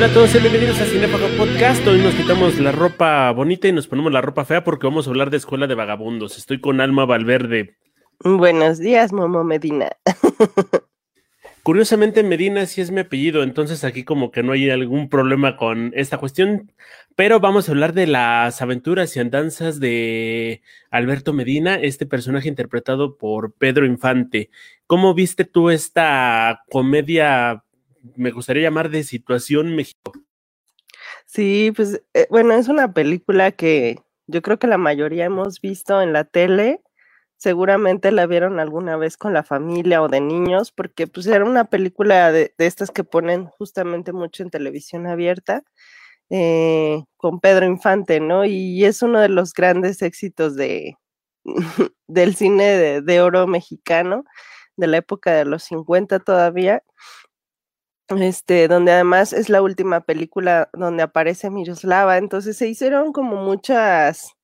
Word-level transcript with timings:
Hola 0.00 0.08
a 0.08 0.14
todos 0.14 0.34
y 0.34 0.38
bienvenidos 0.38 0.80
a 0.80 0.86
Cinefago 0.86 1.28
Podcast. 1.36 1.86
Hoy 1.86 2.00
nos 2.00 2.14
quitamos 2.14 2.58
la 2.58 2.72
ropa 2.72 3.30
bonita 3.32 3.68
y 3.68 3.72
nos 3.72 3.86
ponemos 3.86 4.10
la 4.10 4.22
ropa 4.22 4.46
fea 4.46 4.64
porque 4.64 4.86
vamos 4.86 5.06
a 5.06 5.10
hablar 5.10 5.28
de 5.28 5.36
Escuela 5.36 5.66
de 5.66 5.74
Vagabundos. 5.74 6.38
Estoy 6.38 6.58
con 6.58 6.80
Alma 6.80 7.04
Valverde. 7.04 7.76
Buenos 8.24 8.78
días, 8.78 9.12
Momo 9.12 9.44
Medina. 9.44 9.90
Curiosamente, 11.62 12.22
Medina 12.22 12.64
sí 12.64 12.80
es 12.80 12.90
mi 12.90 13.00
apellido, 13.00 13.42
entonces 13.42 13.84
aquí 13.84 14.02
como 14.02 14.30
que 14.30 14.42
no 14.42 14.52
hay 14.52 14.70
algún 14.70 15.10
problema 15.10 15.58
con 15.58 15.92
esta 15.94 16.16
cuestión, 16.16 16.72
pero 17.14 17.38
vamos 17.38 17.68
a 17.68 17.72
hablar 17.72 17.92
de 17.92 18.06
las 18.06 18.62
aventuras 18.62 19.14
y 19.14 19.20
andanzas 19.20 19.80
de 19.80 20.62
Alberto 20.90 21.34
Medina, 21.34 21.74
este 21.74 22.06
personaje 22.06 22.48
interpretado 22.48 23.18
por 23.18 23.52
Pedro 23.52 23.84
Infante. 23.84 24.48
¿Cómo 24.86 25.12
viste 25.12 25.44
tú 25.44 25.68
esta 25.68 26.62
comedia, 26.70 27.64
me 28.16 28.30
gustaría 28.30 28.64
llamar 28.64 28.90
de 28.90 29.04
situación 29.04 29.74
México? 29.74 30.12
Sí, 31.26 31.72
pues 31.74 32.02
eh, 32.14 32.26
bueno, 32.30 32.54
es 32.54 32.68
una 32.68 32.92
película 32.92 33.52
que 33.52 33.98
yo 34.26 34.42
creo 34.42 34.58
que 34.58 34.66
la 34.66 34.78
mayoría 34.78 35.24
hemos 35.24 35.60
visto 35.60 36.00
en 36.02 36.12
la 36.12 36.24
tele 36.24 36.80
seguramente 37.40 38.12
la 38.12 38.26
vieron 38.26 38.60
alguna 38.60 38.98
vez 38.98 39.16
con 39.16 39.32
la 39.32 39.42
familia 39.42 40.02
o 40.02 40.08
de 40.08 40.20
niños, 40.20 40.72
porque 40.72 41.06
pues 41.06 41.26
era 41.26 41.42
una 41.42 41.64
película 41.64 42.30
de, 42.32 42.52
estas 42.58 42.90
que 42.90 43.02
ponen 43.02 43.46
justamente 43.46 44.12
mucho 44.12 44.42
en 44.42 44.50
televisión 44.50 45.06
abierta, 45.06 45.62
eh, 46.28 47.02
con 47.16 47.40
Pedro 47.40 47.64
Infante, 47.64 48.20
¿no? 48.20 48.44
Y 48.44 48.84
es 48.84 49.00
uno 49.02 49.20
de 49.20 49.30
los 49.30 49.54
grandes 49.54 50.02
éxitos 50.02 50.54
de, 50.54 50.98
del 52.06 52.36
cine 52.36 53.00
de, 53.00 53.20
oro 53.22 53.46
mexicano, 53.46 54.24
de 54.76 54.86
la 54.88 54.98
época 54.98 55.32
de 55.32 55.46
los 55.46 55.62
50 55.64 56.18
todavía, 56.20 56.82
este, 58.18 58.68
donde 58.68 58.92
además 58.92 59.32
es 59.32 59.48
la 59.48 59.62
última 59.62 60.00
película 60.00 60.68
donde 60.72 61.02
aparece 61.02 61.50
Miroslava, 61.50 62.18
entonces 62.18 62.56
se 62.56 62.68
hicieron 62.68 63.12
como 63.12 63.36
muchas 63.36 64.34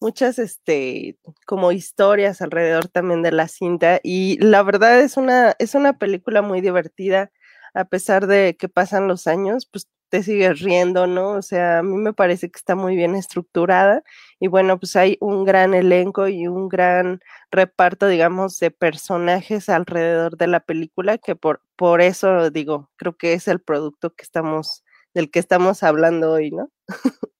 muchas, 0.00 0.38
este, 0.38 1.18
como 1.46 1.72
historias 1.72 2.40
alrededor 2.42 2.88
también 2.88 3.22
de 3.22 3.32
la 3.32 3.48
cinta 3.48 4.00
y 4.02 4.38
la 4.44 4.62
verdad 4.62 5.00
es 5.00 5.16
una, 5.16 5.54
es 5.58 5.74
una 5.74 5.98
película 5.98 6.42
muy 6.42 6.60
divertida, 6.60 7.32
a 7.74 7.84
pesar 7.84 8.26
de 8.26 8.56
que 8.58 8.68
pasan 8.68 9.08
los 9.08 9.26
años, 9.26 9.66
pues 9.70 9.88
te 10.10 10.22
sigues 10.22 10.60
riendo, 10.60 11.06
¿no? 11.06 11.32
O 11.32 11.42
sea, 11.42 11.78
a 11.80 11.82
mí 11.82 11.96
me 11.96 12.12
parece 12.14 12.50
que 12.50 12.58
está 12.58 12.74
muy 12.76 12.96
bien 12.96 13.14
estructurada 13.14 14.02
y 14.40 14.48
bueno, 14.48 14.78
pues 14.78 14.96
hay 14.96 15.16
un 15.20 15.44
gran 15.44 15.74
elenco 15.74 16.28
y 16.28 16.46
un 16.46 16.68
gran 16.68 17.20
reparto, 17.50 18.06
digamos, 18.08 18.58
de 18.58 18.70
personajes 18.70 19.68
alrededor 19.68 20.36
de 20.36 20.46
la 20.48 20.60
película 20.60 21.18
que 21.18 21.36
por, 21.36 21.62
por 21.76 22.00
eso 22.00 22.50
digo, 22.50 22.90
creo 22.96 23.16
que 23.16 23.32
es 23.34 23.48
el 23.48 23.60
producto 23.60 24.14
que 24.14 24.22
estamos, 24.22 24.84
del 25.14 25.30
que 25.30 25.40
estamos 25.40 25.82
hablando 25.82 26.32
hoy, 26.32 26.50
¿no? 26.50 26.70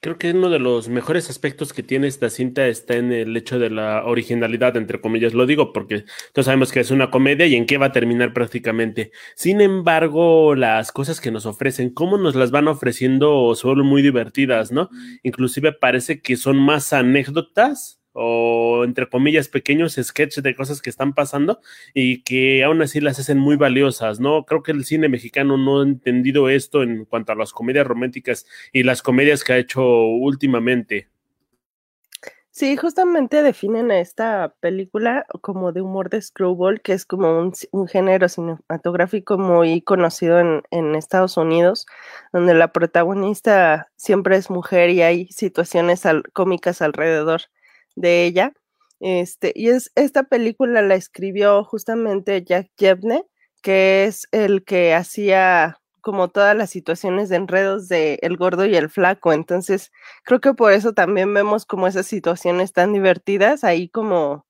Creo 0.00 0.16
que 0.16 0.30
uno 0.30 0.48
de 0.48 0.60
los 0.60 0.88
mejores 0.88 1.28
aspectos 1.28 1.72
que 1.72 1.82
tiene 1.82 2.06
esta 2.06 2.30
cinta 2.30 2.68
está 2.68 2.94
en 2.94 3.10
el 3.10 3.36
hecho 3.36 3.58
de 3.58 3.68
la 3.68 4.04
originalidad, 4.04 4.76
entre 4.76 5.00
comillas. 5.00 5.34
Lo 5.34 5.44
digo 5.44 5.72
porque 5.72 6.04
todos 6.32 6.46
sabemos 6.46 6.70
que 6.70 6.78
es 6.78 6.92
una 6.92 7.10
comedia 7.10 7.46
y 7.46 7.56
en 7.56 7.66
qué 7.66 7.78
va 7.78 7.86
a 7.86 7.92
terminar 7.92 8.32
prácticamente. 8.32 9.10
Sin 9.34 9.60
embargo, 9.60 10.54
las 10.54 10.92
cosas 10.92 11.20
que 11.20 11.32
nos 11.32 11.46
ofrecen, 11.46 11.90
cómo 11.90 12.16
nos 12.16 12.36
las 12.36 12.52
van 12.52 12.68
ofreciendo, 12.68 13.52
son 13.56 13.84
muy 13.84 14.00
divertidas, 14.02 14.70
¿no? 14.70 14.88
Inclusive 15.24 15.72
parece 15.72 16.20
que 16.22 16.36
son 16.36 16.58
más 16.58 16.92
anécdotas 16.92 17.97
o 18.20 18.84
entre 18.84 19.08
comillas 19.08 19.48
pequeños 19.48 19.94
sketches 19.94 20.42
de 20.42 20.56
cosas 20.56 20.82
que 20.82 20.90
están 20.90 21.12
pasando 21.14 21.60
y 21.94 22.22
que 22.22 22.64
aún 22.64 22.82
así 22.82 23.00
las 23.00 23.20
hacen 23.20 23.38
muy 23.38 23.56
valiosas, 23.56 24.18
¿no? 24.18 24.44
Creo 24.44 24.62
que 24.62 24.72
el 24.72 24.84
cine 24.84 25.08
mexicano 25.08 25.56
no 25.56 25.80
ha 25.80 25.84
entendido 25.84 26.48
esto 26.48 26.82
en 26.82 27.04
cuanto 27.04 27.32
a 27.32 27.36
las 27.36 27.52
comedias 27.52 27.86
románticas 27.86 28.46
y 28.72 28.82
las 28.82 29.02
comedias 29.02 29.44
que 29.44 29.52
ha 29.52 29.58
hecho 29.58 29.82
últimamente. 29.84 31.08
Sí, 32.50 32.76
justamente 32.76 33.44
definen 33.44 33.92
a 33.92 34.00
esta 34.00 34.52
película 34.58 35.24
como 35.42 35.70
de 35.70 35.80
humor 35.80 36.10
de 36.10 36.20
screwball, 36.20 36.80
que 36.80 36.94
es 36.94 37.06
como 37.06 37.38
un, 37.38 37.86
género 37.86 38.28
cinematográfico 38.28 39.38
muy 39.38 39.80
conocido 39.80 40.40
en, 40.40 40.62
en, 40.72 40.96
Estados 40.96 41.36
Unidos, 41.36 41.86
donde 42.32 42.54
la 42.54 42.72
protagonista 42.72 43.92
siempre 43.94 44.36
es 44.36 44.50
mujer 44.50 44.90
y 44.90 45.02
hay 45.02 45.28
situaciones 45.28 46.02
cómicas 46.32 46.82
alrededor 46.82 47.42
de 47.98 48.24
ella. 48.24 48.52
Este, 49.00 49.52
y 49.54 49.68
es, 49.70 49.92
esta 49.94 50.24
película 50.24 50.82
la 50.82 50.94
escribió 50.94 51.64
justamente 51.64 52.44
Jack 52.44 52.70
Jebne, 52.78 53.24
que 53.62 54.04
es 54.04 54.28
el 54.32 54.64
que 54.64 54.94
hacía 54.94 55.78
como 56.00 56.28
todas 56.28 56.56
las 56.56 56.70
situaciones 56.70 57.28
de 57.28 57.36
enredos 57.36 57.88
de 57.88 58.18
El 58.22 58.36
Gordo 58.36 58.64
y 58.66 58.74
el 58.76 58.88
Flaco. 58.90 59.32
Entonces, 59.32 59.92
creo 60.24 60.40
que 60.40 60.54
por 60.54 60.72
eso 60.72 60.94
también 60.94 61.34
vemos 61.34 61.66
como 61.66 61.86
esas 61.86 62.06
situaciones 62.06 62.72
tan 62.72 62.92
divertidas, 62.92 63.64
ahí 63.64 63.88
como 63.88 64.46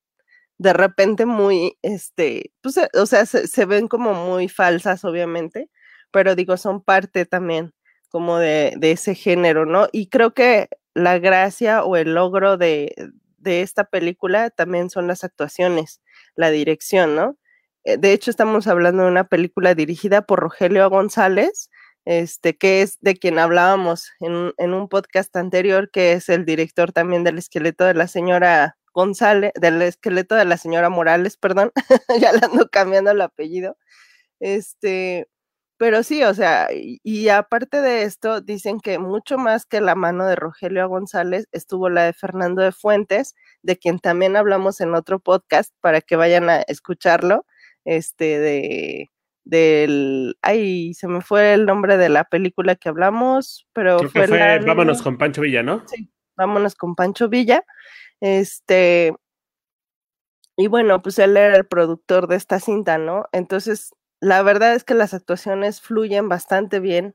de 0.58 0.72
repente 0.72 1.26
muy, 1.26 1.78
este, 1.82 2.52
pues, 2.62 2.76
eh, 2.78 2.88
o 2.94 3.06
sea, 3.06 3.26
se, 3.26 3.46
se 3.48 3.64
ven 3.66 3.88
como 3.88 4.14
muy 4.14 4.48
falsas, 4.48 5.04
obviamente, 5.04 5.70
pero 6.10 6.34
digo, 6.36 6.56
son 6.56 6.82
parte 6.82 7.26
también 7.26 7.72
como 8.10 8.38
de, 8.38 8.74
de 8.78 8.92
ese 8.92 9.14
género, 9.14 9.66
¿no? 9.66 9.88
Y 9.92 10.08
creo 10.08 10.34
que 10.34 10.68
la 10.94 11.18
gracia 11.18 11.84
o 11.84 11.96
el 11.96 12.14
logro 12.14 12.56
de, 12.56 12.94
de 13.38 13.62
esta 13.62 13.84
película 13.84 14.50
también 14.50 14.90
son 14.90 15.06
las 15.06 15.24
actuaciones, 15.24 16.00
la 16.36 16.50
dirección, 16.50 17.16
¿no? 17.16 17.36
Eh, 17.84 17.96
de 17.96 18.12
hecho, 18.12 18.30
estamos 18.30 18.66
hablando 18.66 19.04
de 19.04 19.10
una 19.10 19.24
película 19.24 19.74
dirigida 19.74 20.22
por 20.22 20.40
Rogelio 20.40 20.88
González, 20.90 21.70
este, 22.04 22.56
que 22.56 22.82
es 22.82 22.98
de 23.00 23.16
quien 23.16 23.38
hablábamos 23.38 24.10
en, 24.20 24.52
en 24.58 24.74
un 24.74 24.88
podcast 24.88 25.34
anterior, 25.36 25.90
que 25.90 26.12
es 26.12 26.28
el 26.28 26.44
director 26.44 26.92
también 26.92 27.24
del 27.24 27.38
esqueleto 27.38 27.84
de 27.84 27.94
la 27.94 28.08
señora 28.08 28.76
González, 28.94 29.52
del 29.54 29.80
esqueleto 29.82 30.34
de 30.34 30.44
la 30.44 30.56
señora 30.56 30.90
Morales, 30.90 31.36
perdón, 31.36 31.72
ya 32.20 32.32
le 32.32 32.40
ando 32.44 32.68
cambiando 32.70 33.10
el 33.12 33.20
apellido. 33.20 33.76
Este, 34.40 35.28
pero 35.78 36.02
sí, 36.02 36.24
o 36.24 36.34
sea, 36.34 36.68
y, 36.72 37.28
aparte 37.28 37.80
de 37.80 38.02
esto, 38.02 38.40
dicen 38.40 38.80
que 38.80 38.98
mucho 38.98 39.38
más 39.38 39.64
que 39.64 39.80
la 39.80 39.94
mano 39.94 40.26
de 40.26 40.34
Rogelio 40.34 40.88
González 40.88 41.46
estuvo 41.52 41.88
la 41.88 42.04
de 42.04 42.12
Fernando 42.12 42.62
de 42.62 42.72
Fuentes, 42.72 43.36
de 43.62 43.76
quien 43.78 44.00
también 44.00 44.36
hablamos 44.36 44.80
en 44.80 44.94
otro 44.94 45.20
podcast 45.20 45.72
para 45.80 46.00
que 46.00 46.16
vayan 46.16 46.50
a 46.50 46.62
escucharlo, 46.62 47.46
este 47.84 48.38
de 48.40 49.10
del 49.44 50.36
ay, 50.42 50.92
se 50.92 51.08
me 51.08 51.22
fue 51.22 51.54
el 51.54 51.64
nombre 51.64 51.96
de 51.96 52.10
la 52.10 52.24
película 52.24 52.74
que 52.74 52.88
hablamos, 52.88 53.66
pero 53.72 54.00
fue, 54.10 54.26
Vámonos 54.66 55.00
con 55.00 55.16
Pancho 55.16 55.40
Villa, 55.40 55.62
¿no? 55.62 55.84
Sí, 55.86 56.10
Vámonos 56.36 56.74
con 56.74 56.94
Pancho 56.96 57.28
Villa. 57.28 57.64
Este 58.20 59.14
y 60.60 60.66
bueno, 60.66 61.00
pues 61.02 61.20
él 61.20 61.36
era 61.36 61.56
el 61.56 61.66
productor 61.68 62.26
de 62.26 62.34
esta 62.34 62.58
cinta, 62.58 62.98
¿no? 62.98 63.26
Entonces, 63.30 63.94
la 64.20 64.42
verdad 64.42 64.74
es 64.74 64.84
que 64.84 64.94
las 64.94 65.14
actuaciones 65.14 65.80
fluyen 65.80 66.28
bastante 66.28 66.80
bien. 66.80 67.14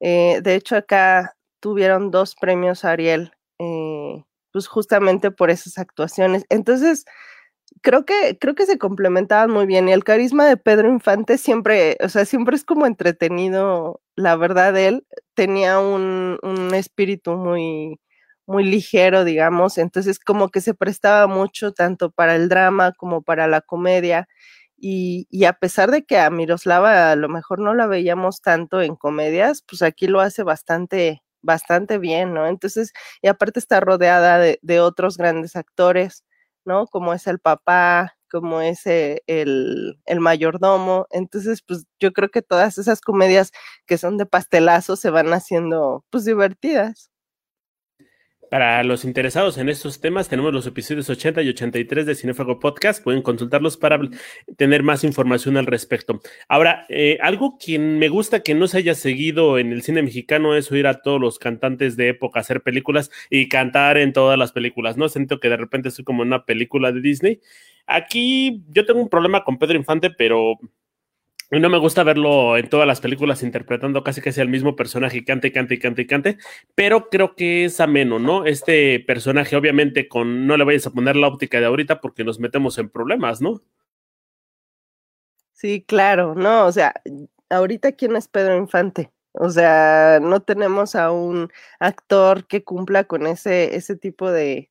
Eh, 0.00 0.40
de 0.42 0.54
hecho, 0.56 0.76
acá 0.76 1.36
tuvieron 1.60 2.10
dos 2.10 2.36
premios 2.36 2.84
Ariel, 2.84 3.32
eh, 3.60 4.24
pues 4.52 4.68
justamente 4.68 5.30
por 5.32 5.50
esas 5.50 5.78
actuaciones. 5.78 6.44
Entonces, 6.50 7.04
creo 7.82 8.04
que, 8.04 8.38
creo 8.40 8.54
que 8.54 8.66
se 8.66 8.78
complementaban 8.78 9.50
muy 9.50 9.66
bien. 9.66 9.88
Y 9.88 9.92
el 9.92 10.04
carisma 10.04 10.46
de 10.46 10.56
Pedro 10.56 10.88
Infante 10.88 11.38
siempre, 11.38 11.96
o 12.02 12.08
sea, 12.08 12.24
siempre 12.24 12.56
es 12.56 12.64
como 12.64 12.86
entretenido. 12.86 14.00
La 14.16 14.36
verdad, 14.36 14.76
él 14.78 15.06
tenía 15.34 15.80
un, 15.80 16.38
un 16.42 16.74
espíritu 16.74 17.32
muy, 17.36 18.00
muy 18.46 18.64
ligero, 18.64 19.24
digamos. 19.24 19.78
Entonces, 19.78 20.18
como 20.20 20.48
que 20.50 20.60
se 20.60 20.74
prestaba 20.74 21.26
mucho 21.26 21.72
tanto 21.72 22.10
para 22.10 22.36
el 22.36 22.48
drama 22.48 22.92
como 22.92 23.22
para 23.22 23.46
la 23.48 23.60
comedia. 23.62 24.28
Y, 24.78 25.44
a 25.44 25.54
pesar 25.54 25.90
de 25.90 26.04
que 26.04 26.18
a 26.18 26.30
Miroslava 26.30 27.10
a 27.12 27.16
lo 27.16 27.28
mejor 27.28 27.60
no 27.60 27.74
la 27.74 27.86
veíamos 27.86 28.40
tanto 28.42 28.82
en 28.82 28.96
comedias, 28.96 29.62
pues 29.66 29.82
aquí 29.82 30.06
lo 30.06 30.20
hace 30.20 30.42
bastante, 30.42 31.22
bastante 31.42 31.98
bien, 31.98 32.34
¿no? 32.34 32.46
Entonces, 32.46 32.92
y 33.22 33.28
aparte 33.28 33.58
está 33.58 33.80
rodeada 33.80 34.38
de, 34.38 34.80
otros 34.80 35.16
grandes 35.16 35.56
actores, 35.56 36.24
¿no? 36.64 36.86
Como 36.86 37.14
es 37.14 37.26
el 37.26 37.38
papá, 37.38 38.16
como 38.30 38.60
es 38.60 38.86
eh, 38.86 39.22
el, 39.26 39.98
el, 40.04 40.20
mayordomo. 40.20 41.06
Entonces, 41.10 41.62
pues 41.66 41.84
yo 42.00 42.12
creo 42.12 42.28
que 42.30 42.42
todas 42.42 42.78
esas 42.78 43.00
comedias 43.00 43.52
que 43.86 43.98
son 43.98 44.18
de 44.18 44.26
pastelazo 44.26 44.96
se 44.96 45.10
van 45.10 45.32
haciendo, 45.32 46.04
pues 46.10 46.24
divertidas. 46.24 47.10
Para 48.50 48.84
los 48.84 49.04
interesados 49.04 49.58
en 49.58 49.68
estos 49.68 50.00
temas, 50.00 50.28
tenemos 50.28 50.52
los 50.52 50.66
episodios 50.66 51.10
80 51.10 51.42
y 51.42 51.48
83 51.48 52.06
de 52.06 52.14
Cinefago 52.14 52.60
Podcast. 52.60 53.02
Pueden 53.02 53.22
consultarlos 53.22 53.76
para 53.76 53.98
tener 54.56 54.82
más 54.82 55.02
información 55.02 55.56
al 55.56 55.66
respecto. 55.66 56.20
Ahora, 56.48 56.86
eh, 56.88 57.18
algo 57.22 57.58
que 57.58 57.78
me 57.78 58.08
gusta 58.08 58.40
que 58.40 58.54
no 58.54 58.68
se 58.68 58.78
haya 58.78 58.94
seguido 58.94 59.58
en 59.58 59.72
el 59.72 59.82
cine 59.82 60.02
mexicano 60.02 60.54
es 60.54 60.70
oír 60.70 60.86
a 60.86 61.02
todos 61.02 61.20
los 61.20 61.38
cantantes 61.38 61.96
de 61.96 62.08
época 62.08 62.40
hacer 62.40 62.62
películas 62.62 63.10
y 63.30 63.48
cantar 63.48 63.98
en 63.98 64.12
todas 64.12 64.38
las 64.38 64.52
películas, 64.52 64.96
¿no? 64.96 65.08
Siento 65.08 65.40
que 65.40 65.48
de 65.48 65.56
repente 65.56 65.90
soy 65.90 66.04
como 66.04 66.22
una 66.22 66.44
película 66.44 66.92
de 66.92 67.00
Disney. 67.00 67.40
Aquí 67.86 68.62
yo 68.68 68.84
tengo 68.84 69.00
un 69.00 69.08
problema 69.08 69.44
con 69.44 69.58
Pedro 69.58 69.76
Infante, 69.76 70.10
pero 70.10 70.58
Y 71.50 71.60
no 71.60 71.68
me 71.68 71.78
gusta 71.78 72.02
verlo 72.02 72.56
en 72.56 72.68
todas 72.68 72.88
las 72.88 73.00
películas 73.00 73.44
interpretando 73.44 74.02
casi 74.02 74.20
que 74.20 74.32
sea 74.32 74.42
el 74.42 74.48
mismo 74.48 74.74
personaje, 74.74 75.24
cante, 75.24 75.52
cante, 75.52 75.78
cante, 75.78 76.06
cante, 76.06 76.38
pero 76.74 77.08
creo 77.08 77.36
que 77.36 77.66
es 77.66 77.78
ameno, 77.80 78.18
¿no? 78.18 78.46
Este 78.46 78.98
personaje, 79.00 79.54
obviamente, 79.54 80.08
con 80.08 80.46
no 80.48 80.56
le 80.56 80.64
vayas 80.64 80.88
a 80.88 80.90
poner 80.90 81.14
la 81.14 81.28
óptica 81.28 81.60
de 81.60 81.66
ahorita 81.66 82.00
porque 82.00 82.24
nos 82.24 82.40
metemos 82.40 82.78
en 82.78 82.88
problemas, 82.88 83.40
¿no? 83.40 83.62
Sí, 85.52 85.84
claro, 85.86 86.34
no, 86.34 86.66
o 86.66 86.72
sea, 86.72 86.94
ahorita 87.48 87.92
quién 87.92 88.16
es 88.16 88.28
Pedro 88.28 88.56
Infante. 88.56 89.12
O 89.32 89.50
sea, 89.50 90.18
no 90.20 90.40
tenemos 90.40 90.96
a 90.96 91.12
un 91.12 91.50
actor 91.78 92.46
que 92.46 92.64
cumpla 92.64 93.04
con 93.04 93.26
ese, 93.26 93.76
ese 93.76 93.96
tipo 93.96 94.30
de 94.30 94.70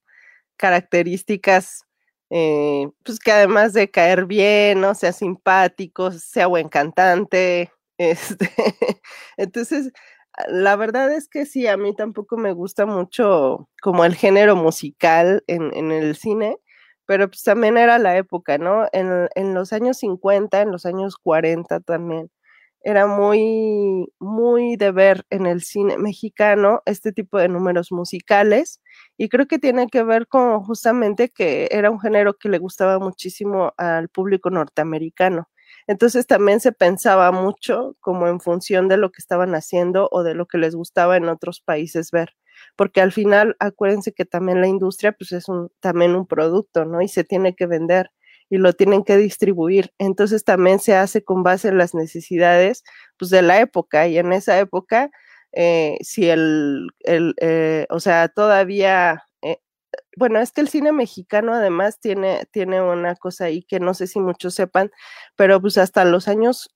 características, 0.58 1.86
eh, 2.30 2.88
pues 3.04 3.20
que 3.20 3.32
además 3.32 3.74
de 3.74 3.90
caer 3.92 4.26
bien, 4.26 4.82
¿no? 4.82 4.96
Sea 4.96 5.14
simpático, 5.14 6.12
sea 6.12 6.48
buen 6.48 6.70
cantante. 6.70 7.72
Este, 7.98 8.50
entonces, 9.38 9.92
la 10.50 10.76
verdad 10.76 11.14
es 11.14 11.30
que 11.30 11.46
sí, 11.46 11.66
a 11.68 11.78
mí 11.78 11.96
tampoco 11.96 12.36
me 12.38 12.52
gusta 12.54 12.86
mucho 12.86 13.70
como 13.82 14.04
el 14.06 14.16
género 14.16 14.56
musical 14.58 15.44
en, 15.48 15.74
en 15.74 15.92
el 15.94 16.16
cine, 16.18 16.58
pero 17.06 17.30
pues 17.30 17.44
también 17.44 17.78
era 17.78 18.00
la 18.00 18.18
época, 18.18 18.58
¿no? 18.58 18.88
En, 18.92 19.30
en 19.36 19.54
los 19.54 19.72
años 19.74 19.98
50, 20.00 20.62
en 20.62 20.72
los 20.72 20.86
años 20.86 21.16
40 21.18 21.80
también 21.82 22.30
era 22.82 23.08
muy, 23.08 24.08
muy 24.20 24.55
de 24.76 24.92
ver 24.92 25.26
en 25.30 25.46
el 25.46 25.62
cine 25.62 25.98
mexicano 25.98 26.82
este 26.86 27.12
tipo 27.12 27.38
de 27.38 27.48
números 27.50 27.92
musicales 27.92 28.82
y 29.18 29.30
creo 29.30 29.48
que 29.48 29.60
tiene 29.60 29.88
que 29.88 30.04
ver 30.04 30.28
con 30.28 30.62
justamente 30.64 31.30
que 31.30 31.68
era 31.72 31.92
un 31.92 32.00
género 32.00 32.36
que 32.38 32.50
le 32.50 32.60
gustaba 32.60 33.00
muchísimo 33.00 33.74
al 33.78 34.10
público 34.10 34.50
norteamericano. 34.50 35.50
Entonces 35.88 36.26
también 36.28 36.60
se 36.60 36.72
pensaba 36.72 37.32
mucho 37.32 37.96
como 38.00 38.28
en 38.28 38.40
función 38.40 38.88
de 38.88 38.98
lo 38.98 39.12
que 39.12 39.20
estaban 39.20 39.54
haciendo 39.56 40.10
o 40.12 40.24
de 40.24 40.34
lo 40.34 40.48
que 40.48 40.58
les 40.58 40.76
gustaba 40.76 41.18
en 41.18 41.30
otros 41.30 41.62
países 41.62 42.12
ver, 42.12 42.36
porque 42.76 43.02
al 43.02 43.12
final 43.12 43.56
acuérdense 43.60 44.12
que 44.14 44.26
también 44.26 44.62
la 44.62 44.68
industria 44.68 45.12
pues 45.12 45.32
es 45.32 45.48
un, 45.48 45.70
también 45.80 46.16
un 46.16 46.28
producto, 46.28 46.86
¿no? 46.86 47.02
Y 47.02 47.08
se 47.08 47.24
tiene 47.24 47.56
que 47.56 47.68
vender 47.68 48.10
y 48.50 48.58
lo 48.58 48.74
tienen 48.74 49.04
que 49.04 49.18
distribuir. 49.18 49.92
Entonces 50.00 50.44
también 50.44 50.80
se 50.80 50.96
hace 50.96 51.24
con 51.24 51.44
base 51.44 51.70
en 51.70 51.78
las 51.78 51.94
necesidades 51.96 52.84
pues, 53.18 53.32
de 53.32 53.42
la 53.42 53.60
época 53.62 54.08
y 54.08 54.18
en 54.18 54.34
esa 54.34 54.60
época, 54.60 55.12
eh, 55.54 55.98
si 56.02 56.30
el, 56.30 56.90
el 57.02 57.34
eh, 57.42 57.88
o 57.90 58.00
sea, 58.00 58.28
todavía, 58.30 59.24
eh, 59.42 59.60
bueno, 60.18 60.40
es 60.42 60.52
que 60.52 60.62
el 60.62 60.70
cine 60.70 60.92
mexicano 60.92 61.54
además 61.54 62.00
tiene, 62.00 62.46
tiene 62.52 62.82
una 62.82 63.16
cosa 63.16 63.46
ahí 63.46 63.64
que 63.64 63.80
no 63.80 63.94
sé 63.94 64.08
si 64.08 64.20
muchos 64.20 64.56
sepan, 64.56 64.92
pero 65.36 65.62
pues 65.62 65.78
hasta 65.78 66.06
los 66.06 66.28
años, 66.28 66.70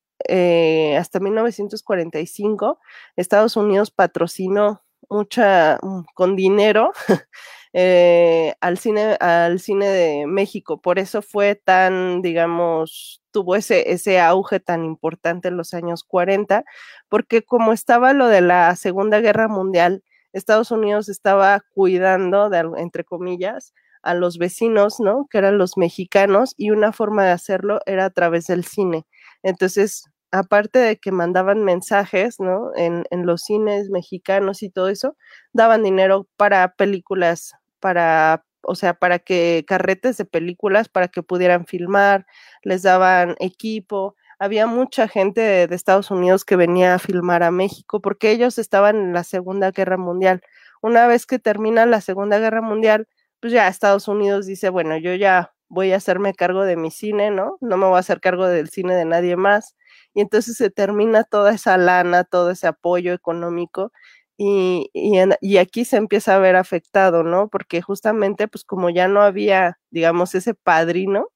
hasta 0.98 1.20
1945, 1.22 2.80
Estados 3.16 3.56
Unidos 3.56 3.92
patrocinó 3.92 4.84
mucha, 5.10 5.80
mm, 5.82 6.04
con 6.14 6.36
dinero, 6.36 6.92
Eh, 7.74 8.54
al, 8.62 8.80
cine, 8.80 9.16
al 9.20 9.60
cine 9.60 9.88
de 9.88 10.26
México. 10.28 10.82
Por 10.82 10.98
eso 11.00 11.22
fue 11.22 11.56
tan, 11.56 12.22
digamos, 12.24 13.22
tuvo 13.32 13.56
ese, 13.56 13.92
ese 13.92 14.20
auge 14.20 14.60
tan 14.60 14.84
importante 14.86 15.50
en 15.50 15.58
los 15.58 15.74
años 15.76 16.04
40, 16.04 16.64
porque 17.10 17.44
como 17.44 17.72
estaba 17.74 18.14
lo 18.14 18.28
de 18.28 18.42
la 18.42 18.76
Segunda 18.76 19.20
Guerra 19.22 19.48
Mundial, 19.48 20.04
Estados 20.34 20.72
Unidos 20.72 21.10
estaba 21.10 21.62
cuidando, 21.74 22.50
de, 22.50 22.60
entre 22.78 23.04
comillas, 23.04 23.74
a 24.02 24.14
los 24.16 24.38
vecinos, 24.38 25.00
¿no? 25.00 25.28
Que 25.30 25.38
eran 25.40 25.58
los 25.58 25.78
mexicanos, 25.78 26.54
y 26.58 26.72
una 26.72 26.92
forma 26.94 27.26
de 27.26 27.32
hacerlo 27.32 27.82
era 27.86 28.06
a 28.06 28.10
través 28.10 28.48
del 28.48 28.64
cine. 28.66 29.06
Entonces, 29.44 30.06
aparte 30.32 30.80
de 30.80 30.98
que 31.00 31.12
mandaban 31.12 31.64
mensajes, 31.64 32.40
¿no? 32.40 32.72
En, 32.76 33.06
en, 33.12 33.26
los 33.26 33.44
cines 33.44 33.90
mexicanos 33.90 34.64
y 34.64 34.70
todo 34.70 34.90
eso, 34.90 35.16
daban 35.54 35.84
dinero 35.84 36.28
para 36.38 36.74
películas, 36.76 37.54
para, 37.80 38.46
o 38.62 38.76
sea, 38.76 38.94
para 38.94 39.20
que 39.20 39.66
carretes 39.68 40.18
de 40.18 40.26
películas, 40.26 40.90
para 40.90 41.08
que 41.08 41.24
pudieran 41.24 41.66
filmar, 41.66 42.26
les 42.64 42.84
daban 42.84 43.36
equipo. 43.40 44.16
Había 44.40 44.68
mucha 44.68 45.08
gente 45.08 45.42
de, 45.42 45.68
de 45.68 45.76
Estados 45.76 46.12
Unidos 46.12 46.46
que 46.46 46.56
venía 46.56 46.96
a 46.96 47.00
filmar 47.00 47.44
a 47.44 47.52
México 47.52 48.02
porque 48.02 48.32
ellos 48.32 48.58
estaban 48.60 48.96
en 48.98 49.14
la 49.14 49.24
Segunda 49.24 49.72
Guerra 49.72 49.98
Mundial. 49.98 50.42
Una 50.82 51.08
vez 51.08 51.26
que 51.26 51.40
termina 51.40 51.86
la 51.86 52.02
Segunda 52.02 52.40
Guerra 52.40 52.62
Mundial, 52.62 53.08
pues 53.42 53.54
ya 53.54 53.68
Estados 53.68 54.08
Unidos 54.08 54.46
dice, 54.46 54.70
bueno, 54.70 54.98
yo 54.98 55.14
ya 55.16 55.54
voy 55.70 55.92
a 55.94 55.98
hacerme 55.98 56.34
cargo 56.34 56.64
de 56.64 56.78
mi 56.78 56.92
cine, 56.92 57.32
¿no? 57.32 57.58
No 57.62 57.78
me 57.78 57.86
voy 57.86 57.98
a 57.98 58.00
hacer 58.00 58.20
cargo 58.22 58.48
del 58.48 58.70
cine 58.70 58.96
de 58.96 59.06
nadie 59.06 59.36
más 59.36 59.76
y 60.20 60.22
entonces 60.22 60.58
se 60.58 60.70
termina 60.70 61.24
toda 61.24 61.54
esa 61.54 61.78
lana, 61.78 62.26
todo 62.26 62.52
ese 62.52 62.68
apoyo 62.68 63.14
económico 63.14 63.94
y, 64.38 64.90
y, 64.94 65.58
aquí 65.58 65.86
se 65.86 65.96
empieza 65.96 66.36
a 66.36 66.40
ver 66.40 66.58
afectado, 66.58 67.24
¿no? 67.24 67.48
Porque 67.50 67.82
justamente, 67.82 68.50
pues 68.50 68.66
como 68.66 68.90
ya 68.90 69.08
no 69.08 69.22
había, 69.22 69.80
digamos, 69.92 70.36
ese 70.36 70.54
padrino, 70.56 71.28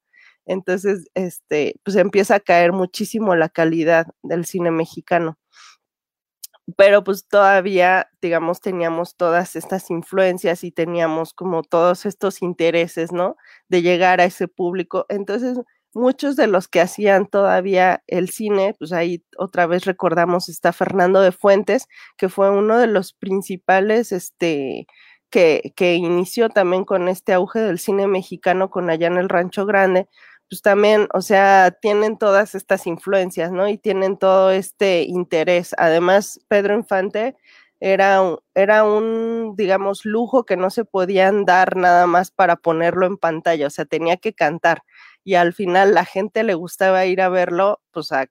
entonces, 0.46 1.08
este, 1.14 1.76
pues 1.84 1.96
empieza 1.96 2.36
a 2.36 2.40
caer 2.42 2.74
muchísimo 2.74 3.36
la 3.36 3.48
calidad 3.50 4.08
del 4.22 4.46
cine 4.46 4.72
mexicano. 4.72 5.38
Pero 6.78 7.04
pues 7.06 7.28
todavía, 7.28 8.10
digamos, 8.22 8.60
teníamos 8.62 9.16
todas 9.18 9.56
estas 9.56 9.90
influencias 9.92 10.64
y 10.66 10.72
teníamos 10.72 11.34
como 11.34 11.64
todos 11.64 12.06
estos 12.06 12.42
intereses, 12.42 13.12
¿no? 13.14 13.38
De 13.70 13.82
llegar 13.82 14.22
a 14.22 14.26
ese 14.26 14.48
público. 14.50 15.06
Entonces, 15.10 15.58
muchos 15.96 16.36
de 16.36 16.48
los 16.48 16.68
que 16.68 16.82
hacían 16.82 17.28
todavía 17.28 18.04
el 18.08 18.30
cine, 18.30 18.76
pues 18.78 18.94
ahí 18.94 19.24
otra 19.38 19.68
vez 19.68 19.86
recordamos 19.86 20.50
está 20.50 20.74
Fernando 20.74 21.22
de 21.22 21.32
Fuentes, 21.32 21.88
que 22.18 22.30
fue 22.30 22.50
uno 22.50 22.78
de 22.78 22.88
los 22.88 23.14
principales, 23.14 24.12
este, 24.12 24.88
que, 25.30 25.74
que 25.76 25.96
inició 25.96 26.50
también 26.50 26.86
con 26.86 27.08
este 27.10 27.34
auge 27.34 27.60
del 27.60 27.80
cine 27.80 28.08
mexicano 28.08 28.70
con 28.70 28.90
allá 28.90 29.08
en 29.08 29.18
el 29.18 29.30
Rancho 29.30 29.66
Grande, 29.66 30.08
pues 30.50 30.62
también, 30.62 31.08
o 31.14 31.22
sea, 31.22 31.72
tienen 31.82 32.18
todas 32.18 32.56
estas 32.56 32.86
influencias, 32.88 33.52
¿no? 33.52 33.68
Y 33.68 33.78
tienen 33.78 34.18
todo 34.18 34.52
este 34.52 35.04
interés. 35.04 35.74
Además, 35.78 36.40
Pedro 36.48 36.76
Infante 36.76 37.36
era 37.80 38.22
era 38.56 38.84
un, 38.86 39.56
digamos, 39.58 40.06
lujo 40.06 40.46
que 40.46 40.58
no 40.58 40.70
se 40.70 40.86
podían 40.86 41.46
dar 41.46 41.76
nada 41.76 42.08
más 42.08 42.32
para 42.32 42.56
ponerlo 42.56 43.06
en 43.08 43.18
pantalla, 43.18 43.68
o 43.68 43.70
sea, 43.72 43.86
tenía 43.86 44.18
que 44.18 44.34
cantar 44.34 44.84
y 45.24 45.36
al 45.36 45.54
final 45.54 45.94
la 45.94 46.06
gente 46.06 46.44
le 46.44 46.54
gustaba 46.54 47.06
ir 47.06 47.22
a 47.22 47.30
verlo, 47.30 47.82
pues 47.92 48.12
a, 48.12 48.28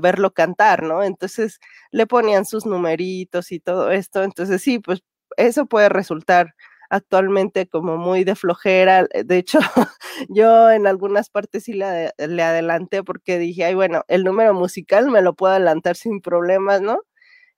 verlo 0.00 0.32
cantar, 0.32 0.82
¿no? 0.82 1.02
Entonces 1.02 1.58
le 1.90 2.06
ponían 2.06 2.44
sus 2.44 2.66
numeritos 2.66 3.52
y 3.52 3.60
todo 3.60 3.90
esto, 3.90 4.22
entonces 4.22 4.62
sí, 4.62 4.78
pues 4.78 5.02
eso 5.36 5.66
puede 5.66 5.88
resultar 5.88 6.54
actualmente 6.90 7.66
como 7.68 7.96
muy 7.96 8.24
de 8.24 8.36
flojera. 8.36 9.06
De 9.24 9.38
hecho, 9.38 9.58
yo 10.28 10.70
en 10.70 10.86
algunas 10.86 11.30
partes 11.30 11.64
sí 11.64 11.72
le, 11.74 12.12
le, 12.18 12.42
adelanté 12.42 13.02
porque 13.02 13.38
dije, 13.38 13.64
ay, 13.64 13.74
bueno, 13.74 14.04
el 14.08 14.24
número 14.24 14.54
musical 14.54 15.10
me 15.10 15.22
lo 15.22 15.34
puedo 15.34 15.52
adelantar 15.54 15.96
sin 15.96 16.20
problemas, 16.20 16.80
¿no? 16.82 17.00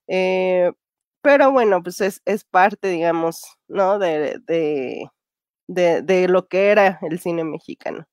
Eh, 0.08 0.72
pero 1.22 1.52
bueno, 1.52 1.82
pues 1.82 2.00
es, 2.00 2.22
es 2.26 2.44
parte, 2.44 2.88
digamos, 2.88 3.42
¿no? 3.68 3.98
De, 3.98 4.38
de, 4.46 5.08
de, 5.68 6.02
de 6.02 6.28
lo 6.28 6.48
que 6.48 6.70
era 6.70 6.98
el 7.02 7.20
cine 7.20 7.44
mexicano. 7.44 8.06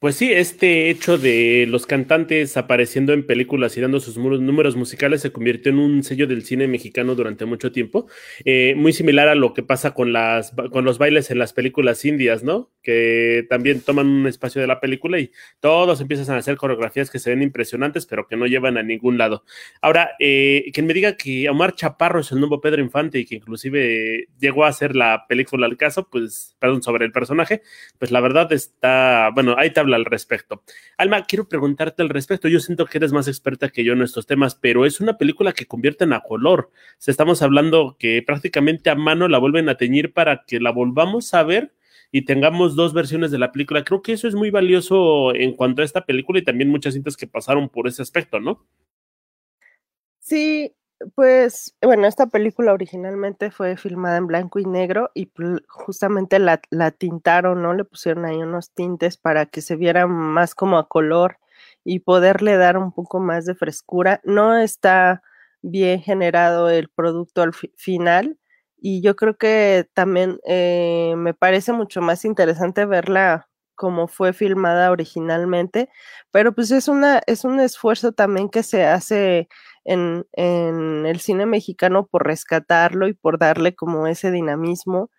Pues 0.00 0.16
sí, 0.16 0.32
este 0.32 0.88
hecho 0.88 1.18
de 1.18 1.66
los 1.68 1.84
cantantes 1.84 2.56
apareciendo 2.56 3.12
en 3.12 3.26
películas 3.26 3.76
y 3.76 3.82
dando 3.82 4.00
sus 4.00 4.16
números 4.16 4.74
musicales 4.74 5.20
se 5.20 5.30
convirtió 5.30 5.70
en 5.70 5.78
un 5.78 6.02
sello 6.02 6.26
del 6.26 6.42
cine 6.42 6.66
mexicano 6.66 7.14
durante 7.14 7.44
mucho 7.44 7.70
tiempo, 7.70 8.06
eh, 8.46 8.72
muy 8.78 8.94
similar 8.94 9.28
a 9.28 9.34
lo 9.34 9.52
que 9.52 9.62
pasa 9.62 9.92
con, 9.92 10.14
las, 10.14 10.52
con 10.72 10.86
los 10.86 10.96
bailes 10.96 11.30
en 11.30 11.38
las 11.38 11.52
películas 11.52 12.02
indias, 12.06 12.42
¿no? 12.42 12.70
Que 12.82 13.44
también 13.50 13.82
toman 13.82 14.06
un 14.06 14.26
espacio 14.26 14.62
de 14.62 14.66
la 14.66 14.80
película 14.80 15.18
y 15.18 15.32
todos 15.60 16.00
empiezan 16.00 16.34
a 16.34 16.38
hacer 16.38 16.56
coreografías 16.56 17.10
que 17.10 17.18
se 17.18 17.28
ven 17.28 17.42
impresionantes, 17.42 18.06
pero 18.06 18.26
que 18.26 18.38
no 18.38 18.46
llevan 18.46 18.78
a 18.78 18.82
ningún 18.82 19.18
lado. 19.18 19.44
Ahora, 19.82 20.12
eh, 20.18 20.70
quien 20.72 20.86
me 20.86 20.94
diga 20.94 21.18
que 21.18 21.46
Omar 21.50 21.74
Chaparro 21.74 22.20
es 22.20 22.32
el 22.32 22.40
nuevo 22.40 22.62
Pedro 22.62 22.80
Infante 22.80 23.18
y 23.18 23.26
que 23.26 23.34
inclusive 23.34 24.28
llegó 24.38 24.64
a 24.64 24.68
hacer 24.68 24.96
la 24.96 25.26
película 25.28 25.66
al 25.66 25.76
caso, 25.76 26.08
pues, 26.10 26.56
perdón, 26.58 26.82
sobre 26.82 27.04
el 27.04 27.12
personaje, 27.12 27.60
pues 27.98 28.10
la 28.10 28.20
verdad 28.20 28.50
está, 28.54 29.28
bueno, 29.34 29.56
ahí 29.58 29.68
te 29.68 29.89
al 29.94 30.04
respecto. 30.04 30.62
Alma, 30.96 31.24
quiero 31.24 31.48
preguntarte 31.48 32.02
al 32.02 32.08
respecto. 32.08 32.48
Yo 32.48 32.60
siento 32.60 32.86
que 32.86 32.98
eres 32.98 33.12
más 33.12 33.28
experta 33.28 33.68
que 33.68 33.84
yo 33.84 33.92
en 33.92 34.02
estos 34.02 34.26
temas, 34.26 34.54
pero 34.54 34.86
es 34.86 35.00
una 35.00 35.18
película 35.18 35.52
que 35.52 35.66
convierten 35.66 36.12
a 36.12 36.20
color. 36.20 36.70
Estamos 37.06 37.42
hablando 37.42 37.96
que 37.98 38.22
prácticamente 38.26 38.90
a 38.90 38.94
mano 38.94 39.28
la 39.28 39.38
vuelven 39.38 39.68
a 39.68 39.76
teñir 39.76 40.12
para 40.12 40.44
que 40.46 40.60
la 40.60 40.70
volvamos 40.70 41.34
a 41.34 41.42
ver 41.42 41.74
y 42.12 42.22
tengamos 42.22 42.74
dos 42.76 42.92
versiones 42.92 43.30
de 43.30 43.38
la 43.38 43.52
película. 43.52 43.84
Creo 43.84 44.02
que 44.02 44.12
eso 44.12 44.28
es 44.28 44.34
muy 44.34 44.50
valioso 44.50 45.34
en 45.34 45.54
cuanto 45.54 45.82
a 45.82 45.84
esta 45.84 46.04
película 46.04 46.38
y 46.38 46.44
también 46.44 46.70
muchas 46.70 46.94
cintas 46.94 47.16
que 47.16 47.26
pasaron 47.26 47.68
por 47.68 47.86
ese 47.86 48.02
aspecto, 48.02 48.40
¿no? 48.40 48.66
Sí, 50.18 50.74
pues 51.14 51.74
bueno, 51.82 52.06
esta 52.06 52.26
película 52.26 52.72
originalmente 52.72 53.50
fue 53.50 53.76
filmada 53.76 54.18
en 54.18 54.26
blanco 54.26 54.58
y 54.58 54.64
negro 54.64 55.10
y 55.14 55.30
justamente 55.68 56.38
la, 56.38 56.60
la, 56.70 56.90
tintaron, 56.90 57.62
¿no? 57.62 57.74
Le 57.74 57.84
pusieron 57.84 58.24
ahí 58.24 58.36
unos 58.36 58.72
tintes 58.72 59.16
para 59.16 59.46
que 59.46 59.62
se 59.62 59.76
viera 59.76 60.06
más 60.06 60.54
como 60.54 60.78
a 60.78 60.88
color 60.88 61.38
y 61.84 62.00
poderle 62.00 62.56
dar 62.56 62.76
un 62.78 62.92
poco 62.92 63.20
más 63.20 63.46
de 63.46 63.54
frescura. 63.54 64.20
No 64.24 64.56
está 64.56 65.22
bien 65.62 66.00
generado 66.00 66.70
el 66.70 66.88
producto 66.88 67.42
al 67.42 67.52
final 67.54 68.38
y 68.78 69.02
yo 69.02 69.16
creo 69.16 69.36
que 69.36 69.88
también 69.94 70.38
eh, 70.46 71.14
me 71.16 71.34
parece 71.34 71.72
mucho 71.72 72.00
más 72.02 72.24
interesante 72.24 72.86
verla 72.86 73.49
como 73.80 74.08
fue 74.08 74.34
filmada 74.34 74.90
originalmente, 74.90 75.88
pero 76.30 76.54
pues 76.54 76.70
es 76.70 76.86
una, 76.88 77.22
es 77.26 77.44
un 77.46 77.60
esfuerzo 77.60 78.12
también 78.12 78.50
que 78.50 78.62
se 78.62 78.84
hace 78.84 79.48
en, 79.86 80.26
en 80.32 81.06
el 81.06 81.20
cine 81.20 81.46
mexicano 81.46 82.06
por 82.06 82.26
rescatarlo 82.26 83.08
y 83.08 83.14
por 83.14 83.38
darle 83.38 83.74
como 83.74 84.06
ese 84.06 84.30
dinamismo 84.30 85.10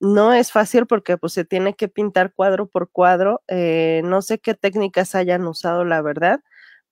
no 0.00 0.32
es 0.34 0.52
fácil 0.52 0.86
porque 0.86 1.16
pues 1.16 1.32
se 1.32 1.44
tiene 1.44 1.74
que 1.74 1.88
pintar 1.88 2.34
cuadro 2.34 2.66
por 2.68 2.90
cuadro. 2.90 3.42
Eh, 3.48 4.02
no 4.04 4.20
sé 4.22 4.38
qué 4.40 4.54
técnicas 4.54 5.14
hayan 5.14 5.46
usado, 5.46 5.84
la 5.84 6.02
verdad, 6.02 6.40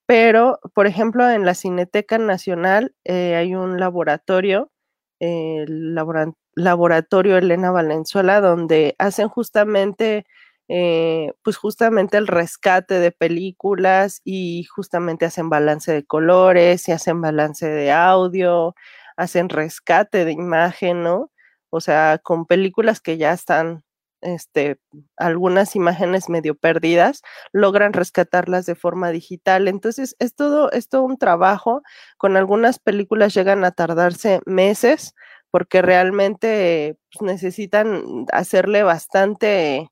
pero 0.07 0.59
por 0.73 0.87
ejemplo 0.87 1.29
en 1.29 1.45
la 1.45 1.53
Cineteca 1.55 2.17
Nacional 2.17 2.95
eh, 3.05 3.35
hay 3.35 3.55
un 3.55 3.79
laboratorio, 3.79 4.71
el 5.19 5.95
laboratorio 6.55 7.37
Elena 7.37 7.71
Valenzuela, 7.71 8.41
donde 8.41 8.95
hacen 8.99 9.29
justamente 9.29 10.25
eh, 10.69 11.33
pues 11.43 11.57
justamente 11.57 12.17
el 12.17 12.27
rescate 12.27 12.99
de 12.99 13.11
películas 13.11 14.21
y 14.23 14.65
justamente 14.65 15.25
hacen 15.25 15.49
balance 15.49 15.91
de 15.91 16.05
colores 16.05 16.87
y 16.87 16.91
hacen 16.93 17.21
balance 17.21 17.67
de 17.67 17.91
audio, 17.91 18.75
hacen 19.17 19.49
rescate 19.49 20.25
de 20.25 20.31
imagen, 20.33 21.03
¿no? 21.03 21.31
o 21.71 21.81
sea, 21.81 22.19
con 22.21 22.45
películas 22.45 23.01
que 23.01 23.17
ya 23.17 23.31
están, 23.33 23.83
este, 24.21 24.79
algunas 25.17 25.75
imágenes 25.75 26.29
medio 26.29 26.55
perdidas, 26.55 27.23
logran 27.53 27.93
rescatarlas 27.93 28.65
de 28.67 28.75
forma 28.75 29.09
digital. 29.11 29.67
Entonces, 29.67 30.15
es 30.19 30.35
todo, 30.35 30.71
es 30.71 30.89
todo 30.89 31.03
un 31.03 31.17
trabajo. 31.17 31.81
Con 32.17 32.37
algunas 32.37 32.77
películas 32.79 33.33
llegan 33.33 33.63
a 33.65 33.71
tardarse 33.71 34.41
meses 34.45 35.15
porque 35.49 35.81
realmente 35.81 36.97
pues, 37.13 37.21
necesitan 37.33 38.25
hacerle 38.31 38.83
bastante, 38.83 39.89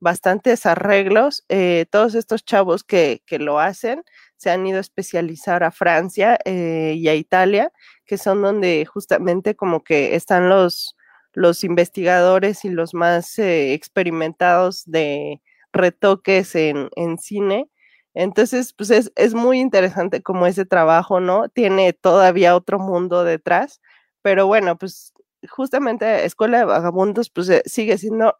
bastantes 0.00 0.66
arreglos. 0.66 1.44
Eh, 1.48 1.86
todos 1.90 2.14
estos 2.14 2.44
chavos 2.44 2.84
que, 2.84 3.22
que, 3.26 3.38
lo 3.38 3.58
hacen 3.60 4.04
se 4.36 4.50
han 4.50 4.66
ido 4.66 4.78
a 4.78 4.80
especializar 4.80 5.64
a 5.64 5.70
Francia 5.70 6.38
eh, 6.44 6.94
y 6.96 7.08
a 7.08 7.14
Italia, 7.14 7.72
que 8.06 8.18
son 8.18 8.42
donde 8.42 8.86
justamente 8.86 9.56
como 9.56 9.82
que 9.82 10.14
están 10.14 10.48
los, 10.48 10.96
los 11.32 11.64
investigadores 11.64 12.64
y 12.64 12.70
los 12.70 12.94
más 12.94 13.38
eh, 13.38 13.74
experimentados 13.74 14.84
de 14.86 15.40
retoques 15.72 16.54
en, 16.54 16.88
cine. 17.18 17.68
Entonces, 18.14 18.72
pues 18.72 18.90
es, 18.90 19.12
es, 19.16 19.34
muy 19.34 19.60
interesante 19.60 20.22
como 20.22 20.46
ese 20.46 20.64
trabajo, 20.64 21.20
¿no? 21.20 21.48
Tiene 21.48 21.92
todavía 21.92 22.56
otro 22.56 22.78
mundo 22.78 23.24
detrás, 23.24 23.80
pero 24.22 24.46
bueno, 24.46 24.76
pues 24.78 25.12
justamente 25.48 26.24
Escuela 26.24 26.58
de 26.58 26.64
Vagabundos, 26.64 27.30
pues 27.30 27.50
sigue 27.66 27.98
siendo, 27.98 28.36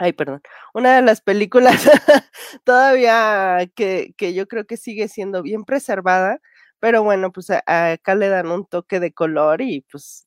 ay, 0.00 0.12
perdón, 0.14 0.42
una 0.74 0.96
de 0.96 1.02
las 1.02 1.20
películas 1.22 1.76
todavía 2.64 3.70
que, 3.76 4.14
que 4.16 4.34
yo 4.34 4.48
creo 4.48 4.66
que 4.66 4.76
sigue 4.76 5.08
siendo 5.08 5.42
bien 5.42 5.64
preservada 5.64 6.40
pero 6.80 7.02
bueno, 7.04 7.30
pues 7.32 7.50
acá 7.50 8.14
le 8.14 8.28
dan 8.28 8.48
un 8.50 8.64
toque 8.66 9.00
de 9.00 9.12
color 9.12 9.60
y 9.60 9.82
pues 9.92 10.26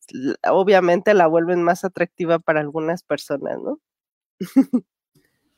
obviamente 0.50 1.14
la 1.16 1.26
vuelven 1.28 1.64
más 1.64 1.84
atractiva 1.84 2.38
para 2.40 2.60
algunas 2.62 3.02
personas, 3.04 3.58
¿no? 3.60 3.80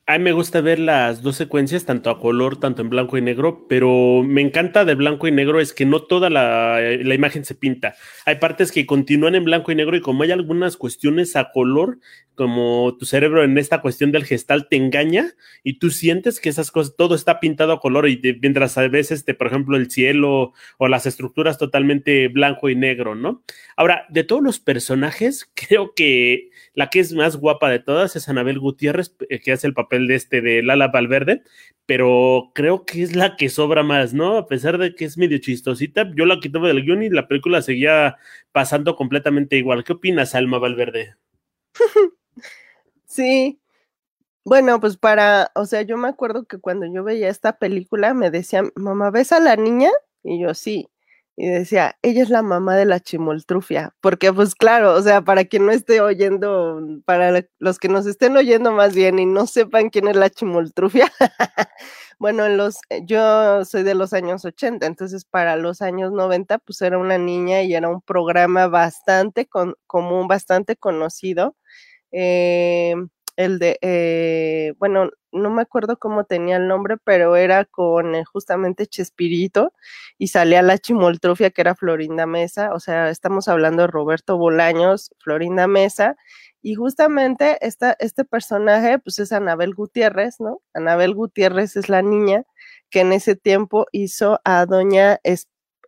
A 0.07 0.19
mí 0.19 0.23
me 0.23 0.33
gusta 0.33 0.61
ver 0.61 0.77
las 0.77 1.23
dos 1.23 1.35
secuencias, 1.35 1.85
tanto 1.85 2.11
a 2.11 2.19
color, 2.19 2.59
tanto 2.59 2.83
en 2.83 2.91
blanco 2.91 3.17
y 3.17 3.23
negro, 3.23 3.65
pero 3.67 4.21
me 4.21 4.41
encanta 4.41 4.85
de 4.85 4.93
blanco 4.93 5.27
y 5.27 5.31
negro 5.31 5.59
es 5.59 5.73
que 5.73 5.87
no 5.87 6.03
toda 6.03 6.29
la, 6.29 6.79
la, 6.79 7.15
imagen 7.15 7.43
se 7.43 7.55
pinta. 7.55 7.95
Hay 8.23 8.35
partes 8.35 8.71
que 8.71 8.85
continúan 8.85 9.33
en 9.33 9.45
blanco 9.45 9.71
y 9.71 9.75
negro 9.75 9.97
y 9.97 10.01
como 10.01 10.21
hay 10.21 10.29
algunas 10.29 10.77
cuestiones 10.77 11.35
a 11.35 11.49
color, 11.51 11.97
como 12.35 12.95
tu 12.99 13.05
cerebro 13.05 13.43
en 13.43 13.57
esta 13.57 13.81
cuestión 13.81 14.11
del 14.11 14.25
gestal 14.25 14.67
te 14.69 14.75
engaña 14.75 15.33
y 15.63 15.79
tú 15.79 15.89
sientes 15.89 16.39
que 16.39 16.49
esas 16.49 16.69
cosas, 16.69 16.95
todo 16.95 17.15
está 17.15 17.39
pintado 17.39 17.73
a 17.73 17.79
color 17.79 18.07
y 18.07 18.21
mientras 18.41 18.77
a 18.77 18.87
veces, 18.87 19.19
este, 19.19 19.33
por 19.33 19.47
ejemplo, 19.47 19.75
el 19.75 19.89
cielo 19.89 20.53
o 20.77 20.87
las 20.87 21.07
estructuras 21.07 21.57
totalmente 21.57 22.27
blanco 22.27 22.69
y 22.69 22.75
negro, 22.75 23.15
¿no? 23.15 23.41
Ahora, 23.75 24.05
de 24.09 24.23
todos 24.23 24.43
los 24.43 24.59
personajes, 24.59 25.49
creo 25.55 25.93
que 25.95 26.49
la 26.75 26.89
que 26.89 26.99
es 26.99 27.13
más 27.13 27.37
guapa 27.37 27.69
de 27.69 27.79
todas 27.79 28.15
es 28.15 28.29
Anabel 28.29 28.59
Gutiérrez, 28.59 29.15
eh, 29.29 29.39
que 29.39 29.53
hace 29.53 29.65
el 29.65 29.73
papel 29.73 30.07
de 30.07 30.15
este 30.15 30.41
de 30.41 30.61
Lala 30.61 30.89
Valverde, 30.89 31.41
pero 31.85 32.51
creo 32.53 32.85
que 32.85 33.01
es 33.01 33.15
la 33.15 33.37
que 33.37 33.49
sobra 33.49 33.81
más, 33.81 34.13
¿no? 34.13 34.37
A 34.37 34.47
pesar 34.47 34.77
de 34.77 34.93
que 34.93 35.05
es 35.05 35.17
medio 35.17 35.37
chistosita, 35.39 36.11
yo 36.15 36.25
la 36.25 36.39
quitaba 36.39 36.67
del 36.67 36.83
guion 36.83 37.03
y 37.03 37.09
la 37.09 37.27
película 37.27 37.61
seguía 37.61 38.17
pasando 38.51 38.95
completamente 38.95 39.57
igual. 39.57 39.83
¿Qué 39.83 39.93
opinas, 39.93 40.35
Alma 40.35 40.59
Valverde? 40.59 41.15
Sí. 43.07 43.61
Bueno, 44.43 44.81
pues 44.81 44.97
para, 44.97 45.51
o 45.55 45.65
sea, 45.65 45.83
yo 45.83 45.95
me 45.95 46.09
acuerdo 46.09 46.45
que 46.45 46.59
cuando 46.59 46.85
yo 46.85 47.03
veía 47.03 47.29
esta 47.29 47.57
película 47.57 48.13
me 48.13 48.29
decían, 48.29 48.71
mamá, 48.75 49.09
¿ves 49.09 49.31
a 49.31 49.39
la 49.39 49.55
niña? 49.55 49.89
Y 50.21 50.41
yo 50.41 50.53
sí. 50.53 50.89
Y 51.37 51.47
decía, 51.49 51.97
ella 52.01 52.23
es 52.23 52.29
la 52.29 52.41
mamá 52.41 52.77
de 52.77 52.85
la 52.85 53.01
chimoltrufia, 53.01 53.93
porque 54.01 54.31
pues 54.31 54.55
claro, 54.55 54.93
o 54.93 55.01
sea, 55.01 55.21
para 55.21 55.43
quien 55.45 55.65
no 55.65 55.73
esté 55.73 55.99
oyendo, 55.99 56.79
para 57.05 57.43
los 57.59 57.77
que 57.77 57.89
nos 57.89 58.05
estén 58.05 58.37
oyendo 58.37 58.71
más 58.71 58.95
bien 58.95 59.19
y 59.19 59.25
no 59.25 59.45
sepan 59.45 59.89
quién 59.89 60.07
es 60.07 60.15
la 60.15 60.29
chimoltrufia, 60.29 61.11
bueno, 62.19 62.45
en 62.45 62.55
los, 62.57 62.77
eh, 62.89 63.01
yo 63.05 63.65
soy 63.65 63.83
de 63.83 63.95
los 63.95 64.13
años 64.13 64.45
80, 64.45 64.85
entonces 64.85 65.25
para 65.25 65.57
los 65.57 65.81
años 65.81 66.13
90 66.13 66.57
pues 66.59 66.81
era 66.81 66.97
una 66.97 67.17
niña 67.17 67.63
y 67.63 67.73
era 67.75 67.89
un 67.89 68.01
programa 68.01 68.67
bastante 68.67 69.45
común, 69.87 70.27
bastante 70.29 70.77
conocido 70.77 71.55
eh, 72.11 72.95
el 73.37 73.59
de, 73.59 73.77
eh, 73.81 74.73
bueno, 74.79 75.11
no 75.35 75.49
me 75.51 75.61
acuerdo 75.61 75.97
cómo 75.99 76.23
tenía 76.23 76.57
el 76.57 76.67
nombre, 76.67 76.97
pero 77.03 77.35
era 77.35 77.65
con 77.65 78.15
eh, 78.15 78.25
justamente 78.25 78.87
Chespirito 78.87 79.73
y 80.17 80.29
salía 80.29 80.61
la 80.61 80.77
chimoltrufia 80.77 81.51
que 81.51 81.61
era 81.61 81.75
Florinda 81.75 82.25
Mesa, 82.25 82.73
o 82.73 82.79
sea, 82.79 83.09
estamos 83.09 83.47
hablando 83.47 83.83
de 83.83 83.87
Roberto 83.87 84.37
Bolaños, 84.37 85.11
Florinda 85.19 85.67
Mesa, 85.67 86.15
y 86.61 86.73
justamente 86.73 87.59
esta, 87.61 87.95
este 87.99 88.25
personaje, 88.25 88.97
pues 88.97 89.19
es 89.19 89.31
Anabel 89.31 89.75
Gutiérrez, 89.75 90.39
¿no? 90.39 90.61
Anabel 90.73 91.13
Gutiérrez 91.13 91.75
es 91.75 91.89
la 91.89 92.01
niña 92.01 92.43
que 92.89 93.01
en 93.01 93.13
ese 93.13 93.35
tiempo 93.35 93.85
hizo 93.91 94.39
a 94.43 94.65
doña 94.65 95.19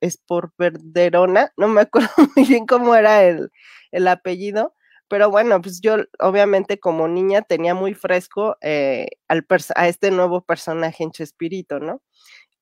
Esporverderona, 0.02 1.52
no 1.58 1.68
me 1.68 1.82
acuerdo 1.82 2.10
muy 2.36 2.46
bien 2.46 2.68
cómo 2.68 2.96
era 2.96 3.24
el, 3.24 3.52
el 3.92 4.08
apellido, 4.08 4.76
pero 5.10 5.30
bueno, 5.32 5.62
pues 5.62 5.82
yo 5.82 5.98
obviamente 6.20 6.80
como 6.80 7.08
niña 7.08 7.42
tenía 7.42 7.74
muy 7.76 7.94
fresco 7.94 8.58
eh, 8.62 9.08
al 9.28 9.46
a 9.76 9.88
este 9.88 10.12
nuevo 10.12 10.42
personaje 10.42 11.04
en 11.04 11.12
Chespirito, 11.12 11.80
¿no? 11.80 12.02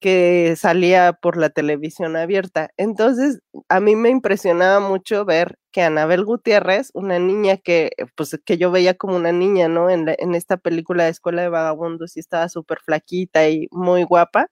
Que 0.02 0.56
salía 0.58 1.14
por 1.14 1.38
la 1.38 1.50
televisión 1.50 2.16
abierta. 2.18 2.70
Entonces, 2.78 3.40
a 3.70 3.80
mí 3.80 3.96
me 3.96 4.10
impresionaba 4.10 4.80
mucho 4.80 5.26
ver 5.26 5.58
que 5.72 5.82
Anabel 5.84 6.26
Gutiérrez, 6.26 6.92
una 6.94 7.20
niña 7.20 7.58
que, 7.58 7.92
pues, 8.16 8.40
que 8.46 8.58
yo 8.58 8.72
veía 8.72 8.94
como 8.96 9.16
una 9.16 9.32
niña, 9.32 9.68
¿no? 9.70 9.90
En, 9.90 10.08
en 10.20 10.36
esta 10.36 10.58
película 10.58 11.06
de 11.06 11.12
Escuela 11.12 11.42
de 11.44 11.50
Vagabundos 11.50 12.18
y 12.18 12.20
estaba 12.22 12.50
súper 12.50 12.80
flaquita 12.86 13.50
y 13.50 13.68
muy 13.72 14.04
guapa, 14.04 14.50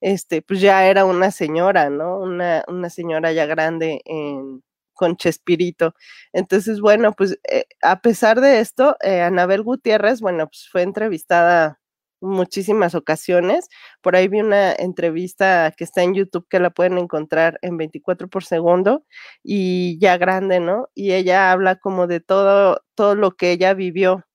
este, 0.00 0.42
pues 0.42 0.60
ya 0.60 0.86
era 0.86 1.04
una 1.04 1.30
señora, 1.30 1.90
¿no? 1.90 2.18
Una, 2.18 2.64
una 2.68 2.90
señora 2.90 3.32
ya 3.32 3.46
grande 3.46 4.00
en 4.04 4.62
con 5.00 5.16
Chespirito. 5.16 5.94
Entonces, 6.34 6.80
bueno, 6.80 7.12
pues 7.14 7.38
eh, 7.50 7.64
a 7.82 8.00
pesar 8.02 8.40
de 8.42 8.60
esto, 8.60 8.96
eh, 9.02 9.22
Anabel 9.22 9.62
Gutiérrez, 9.62 10.20
bueno, 10.20 10.46
pues 10.48 10.68
fue 10.70 10.82
entrevistada 10.82 11.80
muchísimas 12.20 12.94
ocasiones. 12.94 13.68
Por 14.02 14.14
ahí 14.14 14.28
vi 14.28 14.40
una 14.40 14.72
entrevista 14.74 15.72
que 15.76 15.84
está 15.84 16.02
en 16.02 16.14
YouTube 16.14 16.46
que 16.50 16.60
la 16.60 16.68
pueden 16.70 16.98
encontrar 16.98 17.58
en 17.62 17.78
24 17.78 18.28
por 18.28 18.44
segundo 18.44 19.06
y 19.42 19.98
ya 20.00 20.18
grande, 20.18 20.60
¿no? 20.60 20.88
Y 20.94 21.12
ella 21.14 21.50
habla 21.52 21.76
como 21.76 22.06
de 22.06 22.20
todo, 22.20 22.82
todo 22.94 23.14
lo 23.14 23.36
que 23.36 23.52
ella 23.52 23.72
vivió, 23.74 24.26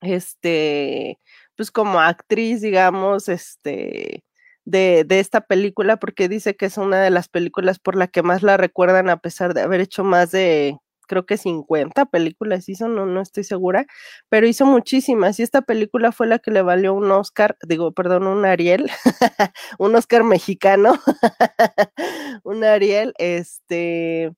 este, 0.00 1.18
pues 1.56 1.70
como 1.70 2.00
actriz, 2.00 2.62
digamos, 2.62 3.28
este, 3.28 4.24
de, 4.68 5.04
de, 5.04 5.20
esta 5.20 5.40
película 5.40 5.96
porque 5.96 6.28
dice 6.28 6.54
que 6.56 6.66
es 6.66 6.76
una 6.76 7.00
de 7.00 7.10
las 7.10 7.28
películas 7.28 7.78
por 7.78 7.96
la 7.96 8.06
que 8.06 8.22
más 8.22 8.42
la 8.42 8.56
recuerdan 8.58 9.08
a 9.08 9.18
pesar 9.18 9.54
de 9.54 9.62
haber 9.62 9.80
hecho 9.80 10.04
más 10.04 10.30
de, 10.30 10.78
creo 11.08 11.26
que 11.26 11.38
50 11.38 12.06
películas 12.06 12.68
hizo, 12.68 12.86
no, 12.86 13.06
no 13.06 13.20
estoy 13.20 13.42
segura, 13.44 13.86
pero 14.28 14.46
hizo 14.46 14.66
muchísimas. 14.66 15.40
Y 15.40 15.42
esta 15.42 15.62
película 15.62 16.12
fue 16.12 16.28
la 16.28 16.38
que 16.38 16.52
le 16.52 16.62
valió 16.62 16.94
un 16.94 17.10
Oscar, 17.10 17.56
digo, 17.66 17.92
perdón, 17.92 18.26
un 18.28 18.44
Ariel, 18.44 18.90
un 19.78 19.96
Oscar 19.96 20.22
mexicano, 20.22 20.92
un 22.44 22.62
Ariel, 22.62 23.14
este, 23.18 24.32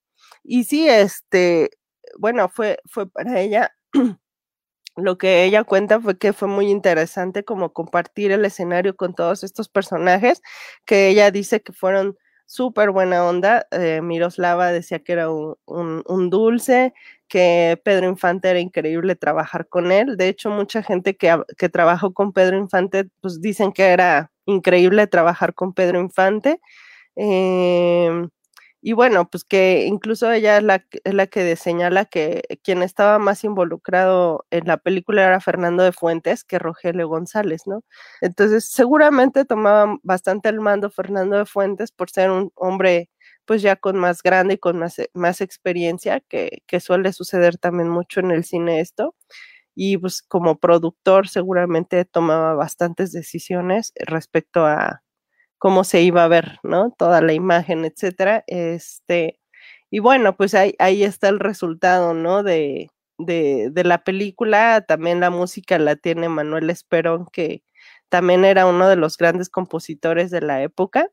y 0.45 0.65
sí, 0.65 0.89
este, 0.89 1.71
bueno, 2.19 2.49
fue, 2.49 2.79
fue 2.87 3.11
para 3.11 3.41
ella 3.41 3.73
lo 5.03 5.19
que 5.19 5.45
ella 5.45 5.65
cuenta 5.65 6.01
fue 6.01 6.19
que 6.19 6.33
fue 6.33 6.49
muy 6.49 6.71
interesante 6.71 7.45
como 7.45 7.73
compartir 7.73 8.33
el 8.33 8.45
escenario 8.45 8.97
con 8.97 9.15
todos 9.15 9.45
estos 9.45 9.69
personajes, 9.69 10.43
que 10.87 11.09
ella 11.09 11.31
dice 11.31 11.63
que 11.63 11.73
fueron 11.73 12.17
súper 12.47 12.91
buena 12.91 13.25
onda. 13.25 13.67
Eh, 13.71 14.01
Miroslava 14.03 14.73
decía 14.73 14.99
que 15.01 15.13
era 15.13 15.31
un, 15.31 16.31
dulce, 16.31 16.93
que 17.29 17.81
Pedro 17.85 18.09
Infante 18.09 18.51
era 18.51 18.59
increíble 18.61 19.15
trabajar 19.17 19.69
con 19.69 19.93
él. 19.93 20.17
De 20.17 20.29
hecho, 20.29 20.51
mucha 20.51 20.83
gente 20.83 21.17
que, 21.17 21.41
que 21.57 21.69
trabajó 21.69 22.13
con 22.13 22.33
Pedro 22.33 22.57
Infante, 22.59 23.09
pues 23.21 23.41
dicen 23.41 23.73
que 23.73 23.85
era 23.85 24.33
increíble 24.47 25.07
trabajar 25.07 25.55
con 25.55 25.73
Pedro 25.75 26.01
Infante. 26.01 26.61
Eh, 27.17 28.29
y 28.83 28.93
bueno, 28.95 29.29
pues 29.29 29.45
que 29.45 29.85
incluso 29.87 30.31
ella 30.33 30.57
es 30.59 30.63
la, 30.63 30.85
es 31.05 31.15
la 31.15 31.27
que 31.27 31.55
señala 31.57 32.07
que 32.07 32.43
quien 32.65 32.83
estaba 32.83 33.19
más 33.19 33.45
involucrado 33.45 34.47
en 34.51 34.67
la 34.67 34.79
película 34.79 35.25
era 35.27 35.41
Fernando 35.41 35.83
de 35.83 35.93
Fuentes 35.93 36.45
que 36.45 36.59
Rogelio 36.59 37.09
González, 37.09 37.63
¿no? 37.67 37.85
Entonces, 38.23 38.71
seguramente 38.71 39.45
tomaba 39.45 39.97
bastante 40.03 40.49
el 40.49 40.61
mando 40.61 40.91
Fernando 40.91 41.37
de 41.39 41.47
Fuentes 41.47 41.93
por 41.93 42.11
ser 42.11 42.31
un 42.31 42.53
hombre 42.55 43.11
pues 43.45 43.63
ya 43.63 43.77
con 43.77 43.97
más 43.99 44.23
grande 44.23 44.55
y 44.55 44.59
con 44.59 44.79
más, 44.79 44.97
más 45.13 45.41
experiencia, 45.41 46.21
que, 46.21 46.63
que 46.67 46.81
suele 46.81 47.13
suceder 47.13 47.59
también 47.59 47.89
mucho 47.89 48.21
en 48.21 48.31
el 48.31 48.45
cine 48.45 48.81
esto. 48.81 49.15
Y 49.75 49.99
pues 49.99 50.23
como 50.23 50.59
productor 50.59 51.29
seguramente 51.29 52.05
tomaba 52.05 52.55
bastantes 52.55 53.13
decisiones 53.13 53.93
respecto 53.97 54.67
a, 54.67 55.03
cómo 55.61 55.85
se 55.85 56.03
iba 56.03 56.25
a 56.25 56.29
ver, 56.29 56.59
¿no? 56.65 56.93
Toda 56.99 57.21
la 57.23 57.35
imagen, 57.35 57.85
etcétera. 57.85 58.45
Este, 58.49 59.41
y 59.91 60.01
bueno, 60.01 60.37
pues 60.37 60.55
ahí, 60.55 60.75
ahí 60.81 61.05
está 61.05 61.29
el 61.29 61.41
resultado, 61.41 62.15
¿no? 62.15 62.43
De, 62.43 62.91
de, 63.19 63.71
de, 63.73 63.85
la 63.85 64.03
película. 64.05 64.83
También 64.89 65.21
la 65.21 65.31
música 65.31 65.79
la 65.79 65.97
tiene 65.97 66.29
Manuel 66.31 66.71
Esperón, 66.71 67.27
que 67.33 67.63
también 68.09 68.45
era 68.47 68.67
uno 68.67 68.89
de 68.89 68.97
los 68.97 69.19
grandes 69.19 69.51
compositores 69.51 70.31
de 70.31 70.41
la 70.43 70.63
época. 70.63 71.11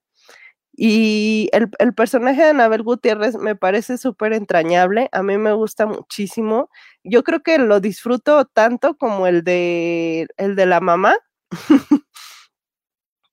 Y 0.74 1.50
el, 1.54 1.70
el 1.80 1.94
personaje 1.96 2.44
de 2.44 2.50
Anabel 2.52 2.84
Gutiérrez 2.84 3.36
me 3.38 3.56
parece 3.56 3.98
súper 3.98 4.34
entrañable, 4.34 5.10
a 5.12 5.24
mí 5.24 5.38
me 5.38 5.54
gusta 5.54 5.88
muchísimo. 5.88 6.70
Yo 7.04 7.24
creo 7.24 7.42
que 7.44 7.58
lo 7.60 7.80
disfruto 7.82 8.46
tanto 8.46 8.96
como 8.98 9.28
el 9.28 9.44
de, 9.44 10.28
el 10.38 10.56
de 10.56 10.66
la 10.68 10.80
mamá. 10.82 11.18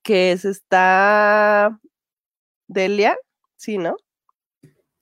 que 0.05 0.31
es 0.31 0.45
esta 0.45 1.81
Delia, 2.69 3.17
sí, 3.57 3.79
¿no? 3.79 3.97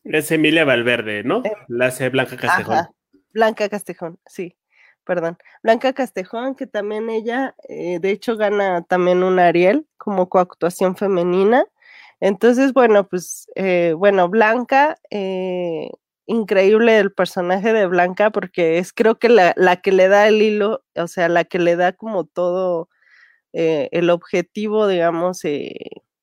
Es 0.05 0.31
Emilia 0.31 0.65
Valverde, 0.65 1.23
¿no? 1.25 1.43
Em, 1.45 1.53
la 1.69 1.87
hace 1.87 2.09
Blanca 2.09 2.37
Castejón. 2.37 2.87
Blanca 3.33 3.69
Castejón, 3.69 4.19
sí, 4.27 4.57
perdón. 5.05 5.37
Blanca 5.63 5.93
Castejón, 5.93 6.55
que 6.55 6.67
también 6.67 7.11
ella, 7.11 7.55
eh, 7.69 7.99
de 8.01 8.11
hecho, 8.11 8.37
gana 8.37 8.83
también 8.83 9.23
un 9.23 9.39
Ariel 9.39 9.87
como 9.99 10.29
coactuación 10.29 10.97
femenina. 10.97 11.67
Entonces, 12.21 12.73
bueno, 12.73 13.09
pues, 13.09 13.49
eh, 13.57 13.95
bueno, 13.97 14.29
Blanca, 14.29 14.97
eh, 15.11 15.91
increíble 16.27 16.99
el 16.99 17.13
personaje 17.13 17.73
de 17.73 17.87
Blanca, 17.87 18.31
porque 18.31 18.79
es 18.79 18.93
creo 18.93 19.19
que 19.19 19.29
la, 19.29 19.55
la 19.57 19.77
que 19.77 19.93
le 19.93 20.09
da 20.09 20.29
el 20.29 20.41
hilo, 20.43 20.85
o 20.95 21.09
sea, 21.09 21.29
la 21.29 21.45
que 21.45 21.59
le 21.59 21.77
da 21.77 21.93
como 21.93 22.25
todo 22.25 22.89
eh, 23.53 23.89
el 23.93 24.11
objetivo, 24.11 24.87
digamos, 24.89 25.45
eh, 25.45 25.75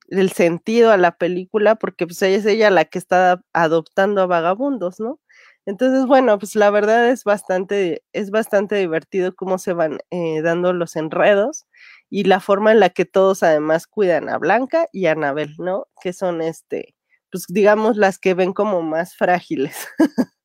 el 0.09 0.31
sentido 0.31 0.91
a 0.91 0.97
la 0.97 1.17
película, 1.17 1.75
porque 1.75 2.07
pues 2.07 2.21
es 2.23 2.45
ella 2.45 2.69
la 2.71 2.85
que 2.85 2.99
está 2.99 3.41
adoptando 3.53 4.21
a 4.21 4.25
vagabundos, 4.27 4.99
¿no? 4.99 5.19
Entonces, 5.65 6.05
bueno, 6.07 6.39
pues 6.39 6.55
la 6.55 6.71
verdad 6.71 7.09
es 7.09 7.23
bastante, 7.23 8.03
es 8.13 8.31
bastante 8.31 8.75
divertido 8.77 9.35
cómo 9.35 9.57
se 9.59 9.73
van 9.73 9.99
eh, 10.09 10.41
dando 10.41 10.73
los 10.73 10.95
enredos 10.95 11.67
y 12.09 12.23
la 12.23 12.39
forma 12.39 12.71
en 12.71 12.79
la 12.79 12.89
que 12.89 13.05
todos 13.05 13.43
además 13.43 13.85
cuidan 13.87 14.29
a 14.29 14.37
Blanca 14.39 14.87
y 14.91 15.05
a 15.05 15.11
Anabel, 15.11 15.53
¿no? 15.59 15.87
Que 16.01 16.13
son 16.13 16.41
este, 16.41 16.95
pues 17.31 17.45
digamos 17.49 17.97
las 17.97 18.17
que 18.19 18.33
ven 18.33 18.53
como 18.53 18.81
más 18.81 19.15
frágiles. 19.15 19.75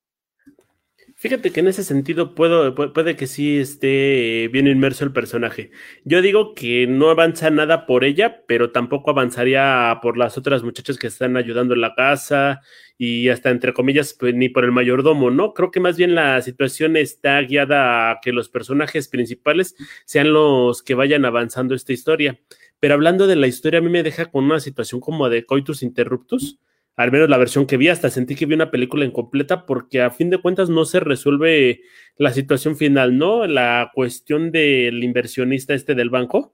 Fíjate 1.25 1.49
que 1.49 1.61
en 1.61 1.67
ese 1.67 1.83
sentido 1.83 2.35
puedo, 2.35 2.75
puede 2.75 3.15
que 3.15 3.25
sí 3.25 3.57
esté 3.57 4.47
bien 4.53 4.67
inmerso 4.67 5.03
el 5.05 5.11
personaje. 5.11 5.71
Yo 6.03 6.21
digo 6.21 6.53
que 6.53 6.85
no 6.85 7.09
avanza 7.09 7.49
nada 7.49 7.87
por 7.87 8.03
ella, 8.03 8.43
pero 8.45 8.69
tampoco 8.71 9.09
avanzaría 9.09 9.97
por 10.03 10.19
las 10.19 10.37
otras 10.37 10.61
muchachas 10.61 10.99
que 10.99 11.07
están 11.07 11.35
ayudando 11.35 11.73
en 11.73 11.81
la 11.81 11.95
casa 11.95 12.61
y 12.99 13.29
hasta 13.29 13.49
entre 13.49 13.73
comillas, 13.73 14.13
pues, 14.13 14.35
ni 14.35 14.49
por 14.49 14.65
el 14.65 14.71
mayordomo, 14.71 15.31
¿no? 15.31 15.55
Creo 15.55 15.71
que 15.71 15.79
más 15.79 15.97
bien 15.97 16.13
la 16.13 16.39
situación 16.43 16.95
está 16.95 17.41
guiada 17.41 18.11
a 18.11 18.19
que 18.21 18.31
los 18.31 18.47
personajes 18.49 19.07
principales 19.07 19.75
sean 20.05 20.31
los 20.31 20.83
que 20.83 20.93
vayan 20.93 21.25
avanzando 21.25 21.73
esta 21.73 21.91
historia. 21.91 22.39
Pero 22.79 22.93
hablando 22.93 23.25
de 23.25 23.35
la 23.35 23.47
historia, 23.47 23.79
a 23.79 23.81
mí 23.81 23.89
me 23.89 24.03
deja 24.03 24.27
con 24.27 24.43
una 24.43 24.59
situación 24.59 25.01
como 25.01 25.27
de 25.27 25.43
coitus 25.43 25.81
interruptus 25.81 26.59
al 26.95 27.11
menos 27.11 27.29
la 27.29 27.37
versión 27.37 27.65
que 27.65 27.77
vi, 27.77 27.89
hasta 27.89 28.09
sentí 28.09 28.35
que 28.35 28.45
vi 28.45 28.55
una 28.55 28.71
película 28.71 29.05
incompleta 29.05 29.65
porque 29.65 30.01
a 30.01 30.11
fin 30.11 30.29
de 30.29 30.37
cuentas 30.37 30.69
no 30.69 30.85
se 30.85 30.99
resuelve 31.01 31.81
la 32.17 32.31
situación 32.31 32.77
final, 32.77 33.17
¿no? 33.17 33.47
La 33.47 33.91
cuestión 33.93 34.51
del 34.51 35.03
inversionista 35.03 35.73
este 35.73 35.95
del 35.95 36.09
banco. 36.09 36.53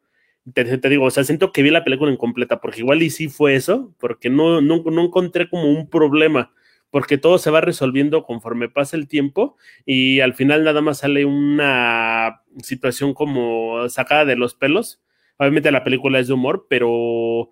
Te, 0.54 0.64
digo, 0.90 1.06
o 1.06 1.12
sea, 1.12 1.24
siento 1.24 1.52
que 1.52 1.62
vi 1.62 1.70
la 1.70 1.84
película 1.84 2.12
incompleta 2.12 2.60
porque 2.60 2.80
igual 2.80 3.04
y 3.04 3.12
sí 3.12 3.28
fue 3.28 3.54
eso, 3.56 3.94
porque 4.00 4.32
no, 4.32 4.62
no, 4.62 4.82
no 4.84 5.06
encontré 5.06 5.48
como 5.48 5.70
un 5.70 5.88
problema, 5.88 6.52
porque 6.90 7.20
todo 7.20 7.38
se 7.38 7.52
va 7.52 7.62
resolviendo 7.62 8.24
conforme 8.24 8.68
pasa 8.68 8.98
el 8.98 9.08
tiempo 9.08 9.56
y 9.86 10.22
al 10.22 10.34
final 10.34 10.64
nada 10.64 10.82
más 10.82 11.00
sale 11.00 11.26
una 11.26 12.42
situación 12.64 13.14
como 13.14 13.88
sacada 13.90 14.26
de 14.26 14.36
los 14.36 14.56
pelos. 14.56 15.04
Obviamente 15.38 15.72
la 15.72 15.84
película 15.84 16.20
es 16.20 16.28
de 16.28 16.34
humor, 16.34 16.66
pero 16.68 17.50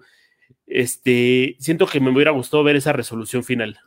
este, 0.70 1.56
siento 1.60 1.88
que 1.88 2.00
me 2.00 2.12
hubiera 2.12 2.32
gustado 2.32 2.64
ver 2.64 2.76
esa 2.76 2.94
resolución 2.94 3.44
final. 3.44 3.80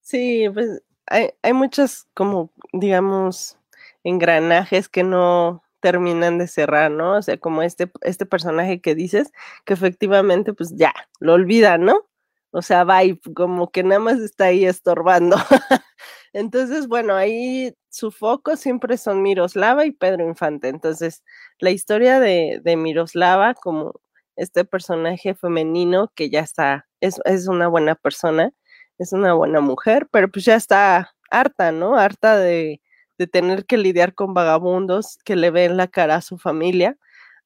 Sí, 0.00 0.48
pues 0.52 0.82
hay, 1.06 1.30
hay 1.42 1.52
muchos 1.52 2.06
como, 2.14 2.52
digamos, 2.72 3.58
engranajes 4.04 4.88
que 4.88 5.02
no 5.02 5.62
terminan 5.80 6.38
de 6.38 6.46
cerrar, 6.46 6.90
¿no? 6.90 7.16
O 7.18 7.22
sea, 7.22 7.38
como 7.38 7.62
este, 7.62 7.90
este 8.02 8.24
personaje 8.24 8.80
que 8.80 8.94
dices, 8.94 9.32
que 9.64 9.74
efectivamente, 9.74 10.54
pues 10.54 10.74
ya, 10.76 10.94
lo 11.18 11.34
olvida, 11.34 11.76
¿no? 11.76 12.08
O 12.52 12.62
sea, 12.62 12.84
va 12.84 13.02
y 13.04 13.18
como 13.34 13.70
que 13.70 13.82
nada 13.82 13.98
más 14.00 14.20
está 14.20 14.46
ahí 14.46 14.64
estorbando. 14.64 15.36
Entonces, 16.32 16.86
bueno, 16.86 17.14
ahí 17.14 17.74
su 17.90 18.10
foco 18.10 18.56
siempre 18.56 18.96
son 18.98 19.22
Miroslava 19.22 19.86
y 19.86 19.92
Pedro 19.92 20.26
Infante. 20.26 20.68
Entonces, 20.68 21.24
la 21.58 21.70
historia 21.70 22.20
de, 22.20 22.60
de 22.62 22.76
Miroslava, 22.76 23.54
como 23.54 24.01
este 24.36 24.64
personaje 24.64 25.34
femenino 25.34 26.12
que 26.14 26.30
ya 26.30 26.40
está, 26.40 26.88
es, 27.00 27.20
es 27.24 27.48
una 27.48 27.68
buena 27.68 27.94
persona, 27.94 28.52
es 28.98 29.12
una 29.12 29.34
buena 29.34 29.60
mujer, 29.60 30.08
pero 30.10 30.30
pues 30.30 30.44
ya 30.44 30.56
está 30.56 31.12
harta, 31.30 31.72
¿no? 31.72 31.96
Harta 31.96 32.36
de, 32.38 32.80
de 33.18 33.26
tener 33.26 33.66
que 33.66 33.78
lidiar 33.78 34.14
con 34.14 34.34
vagabundos 34.34 35.18
que 35.24 35.36
le 35.36 35.50
ven 35.50 35.76
la 35.76 35.88
cara 35.88 36.16
a 36.16 36.22
su 36.22 36.38
familia, 36.38 36.96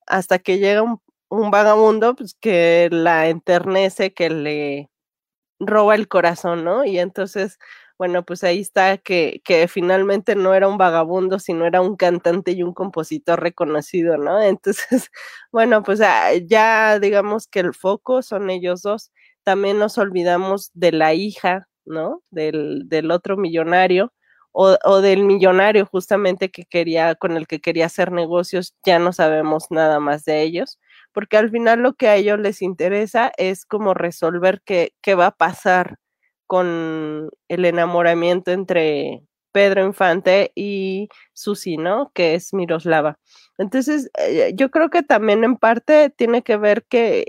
hasta 0.06 0.38
que 0.38 0.58
llega 0.58 0.82
un, 0.82 1.00
un 1.28 1.50
vagabundo 1.50 2.14
pues, 2.16 2.34
que 2.40 2.88
la 2.92 3.28
enternece, 3.28 4.14
que 4.14 4.30
le 4.30 4.90
roba 5.60 5.94
el 5.94 6.08
corazón, 6.08 6.64
¿no? 6.64 6.84
Y 6.84 6.98
entonces 6.98 7.58
bueno, 7.98 8.24
pues 8.24 8.44
ahí 8.44 8.60
está 8.60 8.98
que, 8.98 9.40
que 9.44 9.68
finalmente 9.68 10.34
no 10.36 10.54
era 10.54 10.68
un 10.68 10.76
vagabundo, 10.78 11.38
sino 11.38 11.66
era 11.66 11.80
un 11.80 11.96
cantante 11.96 12.52
y 12.52 12.62
un 12.62 12.74
compositor 12.74 13.40
reconocido, 13.40 14.18
¿no? 14.18 14.40
Entonces, 14.42 15.10
bueno, 15.52 15.82
pues 15.82 16.00
ah, 16.02 16.30
ya 16.46 16.98
digamos 17.00 17.46
que 17.48 17.60
el 17.60 17.74
foco 17.74 18.22
son 18.22 18.50
ellos 18.50 18.82
dos. 18.82 19.12
También 19.44 19.78
nos 19.78 19.96
olvidamos 19.98 20.70
de 20.74 20.92
la 20.92 21.14
hija, 21.14 21.68
¿no? 21.86 22.22
Del, 22.30 22.82
del 22.88 23.10
otro 23.10 23.36
millonario. 23.36 24.12
O, 24.58 24.78
o, 24.84 25.02
del 25.02 25.22
millonario 25.24 25.84
justamente 25.84 26.50
que 26.50 26.64
quería, 26.64 27.14
con 27.14 27.36
el 27.36 27.46
que 27.46 27.60
quería 27.60 27.86
hacer 27.86 28.10
negocios, 28.10 28.74
ya 28.86 28.98
no 28.98 29.12
sabemos 29.12 29.66
nada 29.70 30.00
más 30.00 30.24
de 30.24 30.40
ellos, 30.42 30.78
porque 31.12 31.36
al 31.36 31.50
final 31.50 31.80
lo 31.80 31.92
que 31.92 32.08
a 32.08 32.16
ellos 32.16 32.38
les 32.40 32.62
interesa 32.62 33.30
es 33.36 33.66
como 33.66 33.92
resolver 33.92 34.62
qué, 34.64 34.94
qué 35.02 35.14
va 35.14 35.26
a 35.26 35.30
pasar 35.36 35.98
con 36.46 37.30
el 37.48 37.64
enamoramiento 37.64 38.52
entre 38.52 39.22
Pedro 39.52 39.84
Infante 39.86 40.52
y 40.54 41.08
Susi, 41.32 41.76
¿no? 41.78 42.12
Que 42.14 42.34
es 42.34 42.52
Miroslava. 42.54 43.18
Entonces, 43.58 44.10
eh, 44.18 44.52
yo 44.54 44.70
creo 44.70 44.90
que 44.90 45.02
también 45.02 45.44
en 45.44 45.56
parte 45.56 46.10
tiene 46.10 46.42
que 46.42 46.56
ver 46.58 46.84
que 46.84 47.26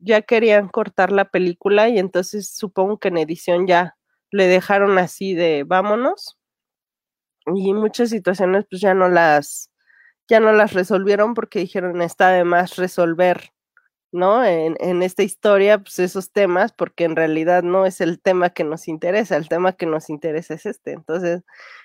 ya 0.00 0.22
querían 0.22 0.68
cortar 0.68 1.12
la 1.12 1.26
película 1.26 1.88
y 1.88 1.98
entonces 1.98 2.50
supongo 2.50 2.98
que 2.98 3.08
en 3.08 3.18
edición 3.18 3.66
ya 3.66 3.96
le 4.30 4.46
dejaron 4.46 4.98
así 4.98 5.34
de 5.34 5.64
vámonos. 5.64 6.36
Y 7.46 7.72
muchas 7.74 8.10
situaciones 8.10 8.66
pues 8.70 8.80
ya 8.82 8.94
no 8.94 9.08
las 9.08 9.70
ya 10.28 10.40
no 10.40 10.52
las 10.52 10.74
resolvieron 10.74 11.34
porque 11.34 11.60
dijeron 11.60 12.02
está 12.02 12.30
de 12.30 12.44
más 12.44 12.76
resolver 12.76 13.52
¿no? 14.12 14.44
En, 14.44 14.76
en, 14.80 15.02
esta 15.02 15.22
historia, 15.22 15.78
pues 15.78 15.98
esos 15.98 16.32
temas, 16.32 16.72
porque 16.72 17.04
en 17.04 17.16
realidad 17.16 17.62
no 17.62 17.86
es 17.86 18.00
el 18.00 18.20
tema 18.20 18.50
que 18.50 18.64
nos 18.64 18.88
interesa, 18.88 19.36
el 19.36 19.48
tema 19.48 19.74
que 19.74 19.86
nos 19.86 20.10
interesa 20.10 20.54
es 20.54 20.66
este. 20.66 20.92
Entonces, 20.92 21.42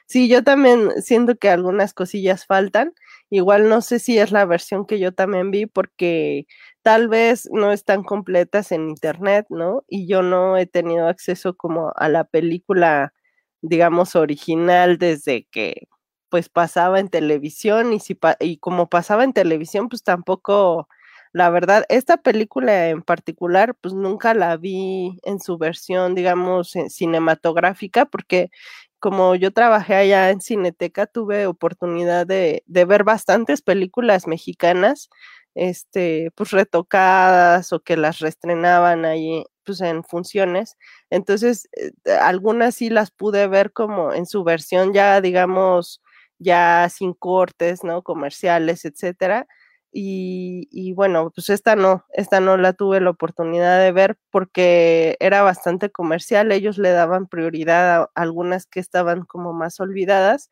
sí, 0.07 0.29
yo 0.29 0.43
también 0.43 1.01
siento 1.01 1.35
que 1.37 1.49
algunas 1.49 1.93
cosillas 1.93 2.45
faltan. 2.45 2.93
Igual 3.29 3.69
no 3.69 3.81
sé 3.81 3.99
si 3.99 4.17
es 4.19 4.31
la 4.31 4.45
versión 4.45 4.85
que 4.85 4.99
yo 4.99 5.13
también 5.13 5.51
vi, 5.51 5.65
porque 5.65 6.45
tal 6.81 7.07
vez 7.09 7.49
no 7.51 7.71
están 7.71 8.03
completas 8.03 8.71
en 8.71 8.89
internet, 8.89 9.47
¿no? 9.49 9.83
Y 9.87 10.07
yo 10.07 10.21
no 10.21 10.57
he 10.57 10.65
tenido 10.67 11.07
acceso 11.07 11.55
como 11.55 11.91
a 11.95 12.09
la 12.09 12.25
película, 12.25 13.13
digamos, 13.61 14.15
original 14.15 14.97
desde 14.97 15.45
que 15.51 15.87
pues 16.29 16.49
pasaba 16.49 16.99
en 16.99 17.09
televisión 17.09 17.93
y 17.93 17.99
si 17.99 18.17
y 18.39 18.57
como 18.57 18.89
pasaba 18.89 19.23
en 19.23 19.33
televisión, 19.33 19.87
pues 19.89 20.03
tampoco 20.03 20.87
la 21.33 21.49
verdad, 21.49 21.83
esta 21.89 22.17
película 22.17 22.89
en 22.89 23.01
particular, 23.01 23.75
pues 23.81 23.95
nunca 23.95 24.35
la 24.35 24.55
vi 24.57 25.19
en 25.23 25.39
su 25.39 25.57
versión, 25.57 26.13
digamos, 26.15 26.73
cinematográfica, 26.89 28.05
porque 28.05 28.51
como 28.99 29.33
yo 29.35 29.51
trabajé 29.51 29.95
allá 29.95 30.29
en 30.29 30.41
Cineteca, 30.41 31.07
tuve 31.07 31.47
oportunidad 31.47 32.27
de, 32.27 32.63
de, 32.67 32.85
ver 32.85 33.03
bastantes 33.03 33.63
películas 33.63 34.27
mexicanas, 34.27 35.09
este, 35.55 36.29
pues 36.35 36.51
retocadas 36.51 37.73
o 37.73 37.79
que 37.81 37.97
las 37.97 38.19
reestrenaban 38.19 39.03
ahí, 39.05 39.43
pues 39.65 39.81
en 39.81 40.03
funciones. 40.03 40.77
Entonces, 41.09 41.67
eh, 41.75 41.91
algunas 42.21 42.75
sí 42.75 42.89
las 42.91 43.09
pude 43.11 43.47
ver 43.47 43.73
como 43.73 44.13
en 44.13 44.27
su 44.27 44.43
versión 44.43 44.93
ya, 44.93 45.19
digamos, 45.21 45.99
ya 46.37 46.87
sin 46.89 47.13
cortes, 47.13 47.83
¿no? 47.83 48.03
Comerciales, 48.03 48.85
etcétera 48.85 49.47
y, 49.95 50.93
bueno, 50.93 51.31
pues 51.35 51.49
esta 51.49 51.75
no, 51.75 52.05
esta 52.13 52.39
no 52.39 52.57
la 52.57 52.73
tuve 52.73 52.99
la 52.99 53.11
oportunidad 53.11 53.79
de 53.79 53.91
ver 53.91 54.17
porque 54.31 55.15
era 55.19 55.43
bastante 55.43 55.91
comercial, 55.91 56.51
ellos 56.51 56.77
le 56.79 56.89
daban 56.91 57.27
prioridad 57.27 58.01
a 58.03 58.11
algunas 58.15 58.65
que 58.65 58.79
estaban 58.79 59.23
como 59.25 59.53
más 59.53 59.79
olvidadas, 59.79 60.51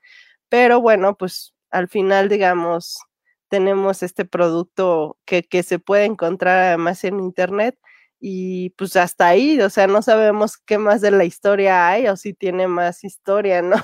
pero 0.50 0.80
bueno, 0.82 1.18
pues 1.18 1.56
al 1.72 1.88
final, 1.88 2.30
digamos, 2.30 3.00
tenemos 3.50 4.04
este 4.04 4.26
producto 4.26 5.18
que, 5.26 5.44
que 5.44 5.64
se 5.64 5.80
puede 5.80 6.06
encontrar 6.06 6.60
además 6.60 7.04
en 7.04 7.20
internet 7.20 7.78
y 8.20 8.70
pues 8.72 8.96
hasta 8.96 9.28
ahí, 9.28 9.60
o 9.62 9.70
sea, 9.72 9.88
no 9.88 10.02
sabemos 10.04 10.58
qué 10.58 10.78
más 10.78 11.02
de 11.02 11.10
la 11.12 11.26
historia 11.26 11.88
hay 11.90 12.08
o 12.08 12.16
si 12.16 12.34
tiene 12.36 12.68
más 12.68 13.04
historia, 13.04 13.62
¿no? 13.64 13.78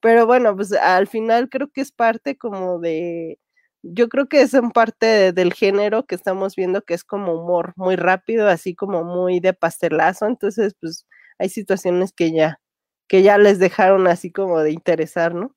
Pero 0.00 0.26
bueno, 0.26 0.54
pues 0.56 0.72
al 0.72 1.08
final 1.08 1.48
creo 1.50 1.68
que 1.72 1.80
es 1.80 1.90
parte 1.92 2.38
como 2.38 2.78
de 2.78 3.38
yo 3.82 4.08
creo 4.08 4.28
que 4.28 4.42
es 4.42 4.54
en 4.54 4.70
parte 4.70 5.32
del 5.32 5.52
género 5.54 6.06
que 6.06 6.14
estamos 6.14 6.56
viendo 6.56 6.82
que 6.82 6.94
es 6.94 7.04
como 7.04 7.34
humor 7.34 7.72
muy 7.76 7.96
rápido, 7.96 8.48
así 8.48 8.74
como 8.74 9.04
muy 9.04 9.40
de 9.40 9.52
pastelazo, 9.54 10.26
entonces 10.26 10.74
pues 10.80 11.06
hay 11.38 11.48
situaciones 11.48 12.12
que 12.12 12.32
ya 12.32 12.60
que 13.08 13.22
ya 13.22 13.36
les 13.38 13.58
dejaron 13.58 14.06
así 14.06 14.32
como 14.32 14.60
de 14.60 14.72
interesar, 14.72 15.34
¿no? 15.34 15.54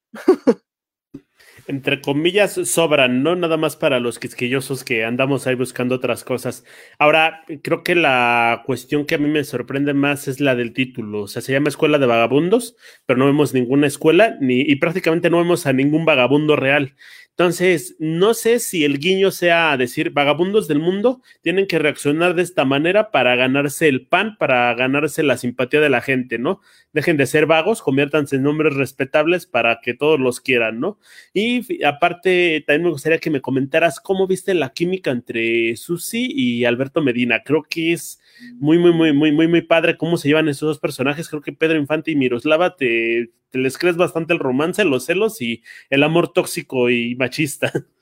entre 1.67 2.01
comillas, 2.01 2.53
sobran, 2.53 3.23
¿no? 3.23 3.35
Nada 3.35 3.57
más 3.57 3.75
para 3.75 3.99
los 3.99 4.19
quisquillosos 4.19 4.83
que 4.83 5.03
andamos 5.03 5.47
ahí 5.47 5.55
buscando 5.55 5.95
otras 5.95 6.23
cosas. 6.23 6.63
Ahora, 6.99 7.43
creo 7.63 7.83
que 7.83 7.95
la 7.95 8.63
cuestión 8.65 9.05
que 9.05 9.15
a 9.15 9.17
mí 9.17 9.27
me 9.27 9.43
sorprende 9.43 9.93
más 9.93 10.27
es 10.27 10.39
la 10.39 10.55
del 10.55 10.73
título. 10.73 11.23
O 11.23 11.27
sea, 11.27 11.41
se 11.41 11.53
llama 11.53 11.69
Escuela 11.69 11.97
de 11.97 12.05
Vagabundos, 12.05 12.75
pero 13.05 13.17
no 13.17 13.25
vemos 13.25 13.53
ninguna 13.53 13.87
escuela 13.87 14.37
ni, 14.39 14.61
y 14.61 14.75
prácticamente 14.75 15.29
no 15.29 15.37
vemos 15.37 15.65
a 15.65 15.73
ningún 15.73 16.05
vagabundo 16.05 16.55
real. 16.55 16.95
Entonces, 17.37 17.97
no 17.99 18.33
sé 18.33 18.59
si 18.59 18.85
el 18.85 18.97
guiño 18.97 19.29
sea 19.29 19.75
decir, 19.75 20.11
vagabundos 20.11 20.69
del 20.69 20.79
mundo 20.79 21.21
tienen 21.41 21.67
que 21.67 21.79
reaccionar 21.79 22.33
de 22.33 22.41
esta 22.43 22.63
manera 22.63 23.11
para 23.11 23.35
ganarse 23.35 23.89
el 23.89 24.07
pan, 24.07 24.37
para 24.37 24.73
ganarse 24.73 25.21
la 25.21 25.35
simpatía 25.35 25.81
de 25.81 25.89
la 25.89 25.99
gente, 25.99 26.37
¿no? 26.39 26.61
Dejen 26.93 27.17
de 27.17 27.25
ser 27.25 27.45
vagos, 27.45 27.81
conviértanse 27.81 28.37
en 28.37 28.43
nombres 28.43 28.75
respetables 28.75 29.47
para 29.47 29.81
que 29.81 29.93
todos 29.93 30.17
los 30.17 30.39
quieran, 30.39 30.79
¿no? 30.79 30.97
Y 31.33 31.83
aparte, 31.83 32.63
también 32.65 32.83
me 32.83 32.91
gustaría 32.91 33.19
que 33.19 33.29
me 33.29 33.41
comentaras 33.41 33.99
cómo 33.99 34.27
viste 34.27 34.53
la 34.53 34.71
química 34.71 35.11
entre 35.11 35.75
Susi 35.75 36.31
y 36.33 36.63
Alberto 36.63 37.01
Medina. 37.01 37.43
Creo 37.43 37.63
que 37.63 37.91
es 37.91 38.21
muy, 38.55 38.77
muy, 38.77 38.91
muy, 38.91 39.13
muy, 39.13 39.31
muy, 39.31 39.47
muy 39.47 39.61
padre 39.61 39.97
cómo 39.97 40.17
se 40.17 40.27
llevan 40.27 40.47
esos 40.47 40.67
dos 40.67 40.79
personajes. 40.79 41.29
Creo 41.29 41.41
que 41.41 41.53
Pedro 41.53 41.77
Infante 41.77 42.11
y 42.11 42.15
Miroslava 42.15 42.75
te, 42.75 43.31
les 43.51 43.77
crees 43.77 43.97
bastante 43.97 44.33
el 44.33 44.39
romance, 44.39 44.83
los 44.85 45.05
celos 45.05 45.41
y 45.41 45.63
el 45.89 46.03
amor 46.03 46.31
tóxico 46.33 46.89
y 46.89 47.15
machista. 47.15 47.71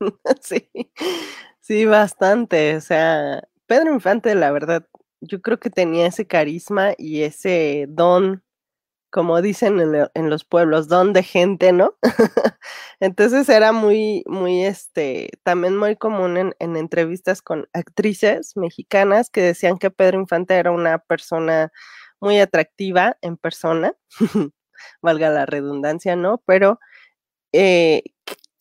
Sí, 0.40 0.68
sí, 1.60 1.84
bastante. 1.84 2.76
O 2.76 2.80
sea, 2.80 3.42
Pedro 3.66 3.92
Infante, 3.92 4.34
la 4.34 4.50
verdad, 4.50 4.86
yo 5.20 5.40
creo 5.40 5.58
que 5.60 5.70
tenía 5.70 6.06
ese 6.06 6.26
carisma 6.26 6.92
y 6.98 7.22
ese 7.22 7.86
don 7.88 8.42
como 9.10 9.42
dicen 9.42 9.80
en, 10.14 10.30
los 10.30 10.44
pueblos, 10.44 10.88
don 10.88 11.12
de 11.12 11.22
gente, 11.22 11.72
¿no? 11.72 11.94
Entonces 13.00 13.48
era 13.48 13.72
muy, 13.72 14.22
muy, 14.26 14.64
este, 14.64 15.30
también 15.42 15.76
muy 15.76 15.96
común 15.96 16.36
en, 16.36 16.54
en, 16.58 16.76
entrevistas 16.76 17.42
con 17.42 17.68
actrices 17.72 18.56
mexicanas 18.56 19.30
que 19.30 19.42
decían 19.42 19.78
que 19.78 19.90
Pedro 19.90 20.20
Infante 20.20 20.54
era 20.54 20.70
una 20.70 20.98
persona 20.98 21.72
muy 22.20 22.38
atractiva 22.38 23.16
en 23.22 23.36
persona, 23.36 23.94
valga 25.02 25.30
la 25.30 25.46
redundancia, 25.46 26.16
¿no? 26.16 26.42
Pero 26.46 26.78
eh, 27.52 28.02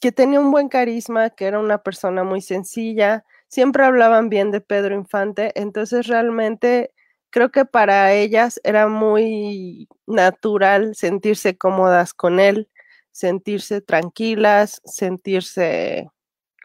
que 0.02 0.12
tenía 0.12 0.40
un 0.40 0.52
buen 0.52 0.70
carisma, 0.70 1.30
que 1.30 1.46
era 1.46 1.60
una 1.60 1.84
persona 1.84 2.24
muy 2.24 2.42
sencilla, 2.42 3.26
siempre 3.48 3.84
hablaban 3.84 4.30
bien 4.30 4.52
de 4.52 4.62
Pedro 4.62 4.96
Infante, 4.96 5.52
entonces 5.56 6.08
realmente 6.08 6.94
creo 7.32 7.52
que 7.52 7.66
para 7.66 8.14
ellas 8.14 8.60
era 8.64 8.88
muy 8.88 9.88
natural 10.08 10.96
sentirse 10.96 11.58
cómodas 11.58 12.14
con 12.14 12.40
él, 12.40 12.70
sentirse 13.12 13.82
tranquilas, 13.82 14.82
sentirse 14.86 16.10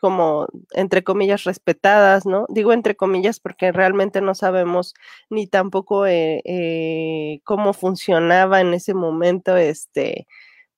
como, 0.00 0.48
entre 0.72 1.02
comillas, 1.04 1.44
respetadas, 1.44 2.26
¿no? 2.26 2.46
Digo 2.50 2.72
entre 2.74 2.94
comillas 2.96 3.40
porque 3.40 3.72
realmente 3.72 4.20
no 4.20 4.34
sabemos 4.34 4.94
ni 5.30 5.46
tampoco 5.46 6.06
eh, 6.06 6.42
eh, 6.44 7.40
cómo 7.44 7.72
funcionaba 7.72 8.60
en 8.60 8.74
ese 8.74 8.94
momento, 8.94 9.56
este, 9.56 10.26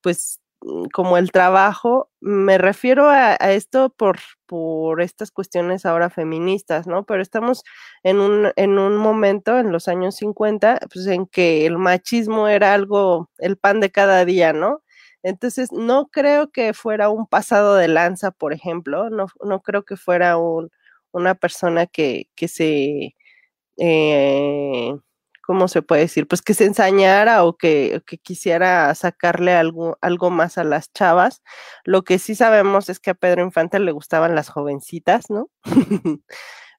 pues 0.02 0.40
como 0.92 1.18
el 1.18 1.30
trabajo, 1.32 2.10
me 2.20 2.58
refiero 2.58 3.08
a, 3.08 3.34
esto 3.36 3.90
por, 3.90 4.18
por 4.46 5.00
estas 5.02 5.30
cuestiones 5.30 5.86
ahora 5.86 6.10
feministas, 6.10 6.86
¿no? 6.86 7.04
Pero 7.04 7.22
estamos 7.22 7.62
en 8.02 8.18
un, 8.20 8.52
en 8.56 8.78
un 8.78 8.96
momento, 8.96 9.58
en 9.58 9.72
los 9.72 9.88
años 9.88 10.16
50, 10.16 10.80
pues 10.92 11.06
en 11.06 11.26
que 11.26 11.66
el 11.66 11.78
machismo 11.78 12.48
era 12.48 12.74
algo, 12.74 13.30
el 13.38 13.56
pan 13.56 13.80
de 13.80 13.90
cada 13.90 14.24
día, 14.24 14.52
¿no? 14.52 14.82
Entonces, 15.22 15.72
no 15.72 16.08
creo 16.08 16.50
que 16.50 16.72
fuera 16.74 17.08
un 17.10 17.26
pasado 17.26 17.74
de 17.76 17.88
lanza, 17.88 18.30
por 18.30 18.52
ejemplo, 18.52 19.10
no, 19.10 19.26
no 19.44 19.60
creo 19.62 19.84
que 19.84 19.96
fuera 19.96 20.36
un, 20.38 20.70
una 21.12 21.34
persona 21.34 21.86
que, 21.86 22.28
que 22.36 22.48
se... 22.48 23.14
Eh, 23.78 24.94
¿cómo 25.46 25.68
se 25.68 25.82
puede 25.82 26.02
decir? 26.02 26.26
Pues 26.28 26.42
que 26.42 26.54
se 26.54 26.64
ensañara 26.64 27.44
o 27.44 27.56
que, 27.56 28.02
quisiera 28.22 28.94
sacarle 28.94 29.54
algo, 29.54 29.96
algo 30.00 30.30
más 30.30 30.58
a 30.58 30.64
las 30.64 30.92
chavas. 30.92 31.42
Lo 31.84 32.02
que 32.02 32.18
sí 32.18 32.34
sabemos 32.34 32.88
es 32.88 33.00
que 33.00 33.10
a 33.10 33.14
Pedro 33.14 33.42
Infante 33.42 33.78
le 33.78 33.92
gustaban 33.92 34.34
las 34.34 34.48
jovencitas, 34.48 35.30
¿no? 35.30 35.48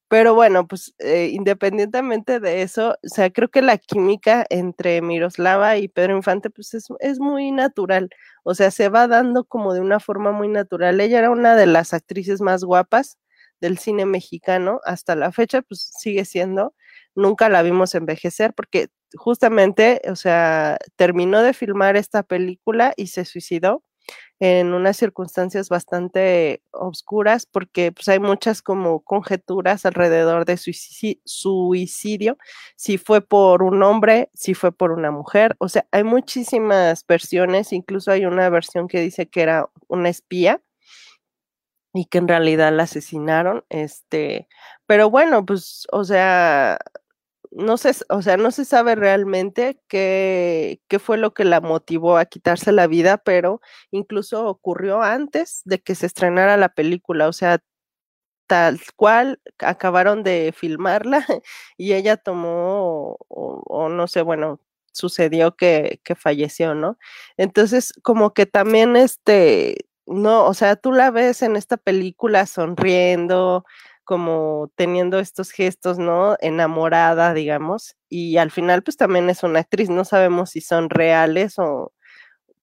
Pero 0.10 0.36
bueno, 0.36 0.68
pues 0.68 0.96
eh, 1.00 1.30
independientemente 1.34 2.40
de 2.40 2.62
eso, 2.62 2.92
o 3.04 3.10
sea, 3.10 3.30
creo 3.30 3.50
que 3.50 3.62
la 3.62 3.78
química 3.78 4.46
entre 4.50 5.02
Miroslava 5.02 5.78
y 5.78 5.90
Pedro 5.90 6.16
Infante, 6.16 6.50
pues 6.50 6.74
es, 6.74 6.88
es, 7.00 7.20
muy 7.20 7.52
natural. 7.52 8.10
O 8.44 8.56
sea, 8.56 8.72
se 8.72 8.90
va 8.90 9.08
dando 9.08 9.44
como 9.46 9.74
de 9.74 9.82
una 9.82 10.00
forma 10.00 10.32
muy 10.32 10.48
natural. 10.48 11.02
Ella 11.02 11.20
era 11.20 11.32
una 11.32 11.56
de 11.56 11.66
las 11.68 11.94
actrices 11.94 12.42
más 12.42 12.64
guapas 12.64 13.18
del 13.62 13.78
cine 13.80 14.06
mexicano 14.06 14.80
hasta 14.86 15.16
la 15.16 15.32
fecha, 15.32 15.62
pues 15.62 15.92
sigue 16.00 16.26
siendo 16.26 16.74
nunca 17.18 17.50
la 17.50 17.64
vimos 17.64 17.96
envejecer 17.96 18.54
porque 18.54 18.90
justamente, 19.18 20.02
o 20.10 20.16
sea, 20.16 20.78
terminó 20.96 21.42
de 21.42 21.54
filmar 21.54 21.98
esta 21.98 22.24
película 22.24 22.94
y 22.98 23.08
se 23.08 23.26
suicidó 23.26 23.84
en 24.40 24.74
unas 24.74 24.98
circunstancias 24.98 25.70
bastante 25.70 26.62
oscuras 26.72 27.46
porque 27.46 27.92
pues 27.92 28.08
hay 28.08 28.20
muchas 28.20 28.62
como 28.62 29.02
conjeturas 29.04 29.86
alrededor 29.86 30.46
de 30.46 30.58
suicidio, 30.58 32.38
si 32.76 32.98
fue 32.98 33.22
por 33.22 33.64
un 33.64 33.82
hombre, 33.84 34.30
si 34.34 34.54
fue 34.54 34.72
por 34.72 34.92
una 34.92 35.12
mujer, 35.12 35.56
o 35.60 35.70
sea, 35.70 35.88
hay 35.92 36.04
muchísimas 36.04 37.06
versiones, 37.08 37.74
incluso 37.74 38.12
hay 38.12 38.26
una 38.26 38.50
versión 38.50 38.88
que 38.88 39.02
dice 39.02 39.28
que 39.28 39.42
era 39.42 39.70
una 39.88 40.10
espía 40.10 40.62
y 41.94 42.06
que 42.06 42.20
en 42.20 42.28
realidad 42.28 42.72
la 42.74 42.84
asesinaron, 42.84 43.64
este, 43.70 44.48
pero 44.86 45.10
bueno, 45.10 45.46
pues, 45.46 45.88
o 45.92 46.04
sea, 46.04 46.78
no 47.58 47.78
se, 47.78 47.92
o 48.10 48.22
sea, 48.22 48.38
no 48.38 48.52
se 48.52 48.66
sabe 48.66 48.96
realmente 48.96 49.82
qué, 49.88 50.80
qué 50.88 51.00
fue 51.00 51.18
lo 51.18 51.34
que 51.34 51.44
la 51.44 51.60
motivó 51.62 52.18
a 52.18 52.26
quitarse 52.26 52.72
la 52.72 52.88
vida, 52.88 53.18
pero 53.18 53.62
incluso 53.92 54.48
ocurrió 54.48 55.02
antes 55.02 55.62
de 55.66 55.80
que 55.80 55.96
se 55.96 56.06
estrenara 56.06 56.56
la 56.58 56.70
película, 56.70 57.28
o 57.28 57.34
sea, 57.34 57.60
tal 58.48 58.80
cual 58.96 59.42
acabaron 59.60 60.24
de 60.24 60.54
filmarla 60.56 61.26
y 61.78 61.94
ella 61.94 62.18
tomó, 62.18 63.18
o, 63.30 63.90
no 63.90 64.08
sé, 64.08 64.22
bueno, 64.22 64.62
sucedió 64.94 65.56
que, 65.56 66.00
que, 66.04 66.16
falleció, 66.16 66.76
¿no? 66.76 66.98
Entonces, 67.38 67.94
como 68.04 68.34
que 68.34 68.46
también 68.46 68.96
este, 68.96 69.88
no, 70.08 70.46
o 70.46 70.54
sea, 70.54 70.76
tú 70.76 70.92
la 70.92 71.12
ves 71.12 71.42
en 71.42 71.56
esta 71.56 71.78
película 71.78 72.46
sonriendo, 72.46 73.66
como 74.08 74.72
teniendo 74.78 75.20
estos 75.20 75.52
gestos, 75.52 76.00
¿no? 76.00 76.38
Enamorada, 76.42 77.36
digamos, 77.36 77.98
y 78.10 78.38
al 78.40 78.52
final 78.52 78.84
pues 78.84 78.98
también 78.98 79.30
es 79.30 79.44
una 79.44 79.62
actriz, 79.62 79.92
no 79.92 80.06
sabemos 80.06 80.52
si 80.52 80.62
son 80.62 80.90
reales 80.90 81.60
o, 81.60 81.94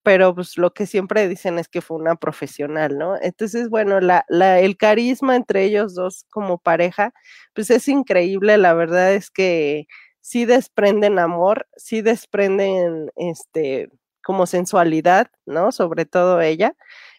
pero 0.03 0.35
pues 0.35 0.59
lo 0.59 0.73
que 0.75 0.87
siempre 0.87 1.29
dicen 1.29 1.59
es 1.59 1.69
que 1.69 1.81
fue 1.83 1.97
una 1.99 2.17
profesional, 2.17 2.99
¿no? 2.99 3.17
Entonces, 3.23 3.71
bueno, 3.71 4.01
la, 4.01 4.25
la, 4.29 4.61
el 4.61 4.77
carisma 4.77 5.37
entre 5.37 5.65
ellos 5.65 5.95
dos 5.95 6.27
como 6.31 6.59
pareja, 6.59 7.13
pues 7.55 7.71
es 7.71 7.89
increíble, 7.89 8.59
la 8.59 8.75
verdad 8.75 9.15
es 9.15 9.31
que 9.31 9.87
sí 10.21 10.45
desprenden 10.47 11.19
amor, 11.19 11.67
sí 11.77 12.03
desprenden, 12.03 13.11
este, 13.17 13.89
como 14.25 14.47
sensualidad, 14.47 15.29
¿no? 15.47 15.73
Sobre 15.73 16.05
todo 16.07 16.41
ella. 16.43 16.75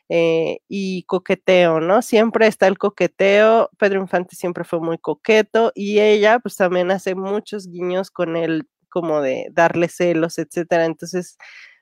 Eh, 0.10 0.60
y 0.68 1.04
coqueteo, 1.06 1.80
¿no? 1.80 2.02
Siempre 2.04 2.46
está 2.48 2.68
el 2.68 2.78
coqueteo, 2.78 3.72
Pedro 3.80 4.02
Infante 4.02 4.36
siempre 4.36 4.64
fue 4.64 4.80
muy 4.80 5.00
coqueto 5.00 5.72
y 5.74 6.00
ella 6.00 6.38
pues 6.40 6.56
también 6.58 6.92
hace 6.92 7.16
muchos 7.16 7.68
guiños 7.68 8.12
con 8.12 8.36
él 8.38 8.68
como 8.90 9.22
de 9.22 9.48
darle 9.52 9.88
celos, 9.90 10.38
etcétera. 10.38 10.86
Entonces, 10.86 11.38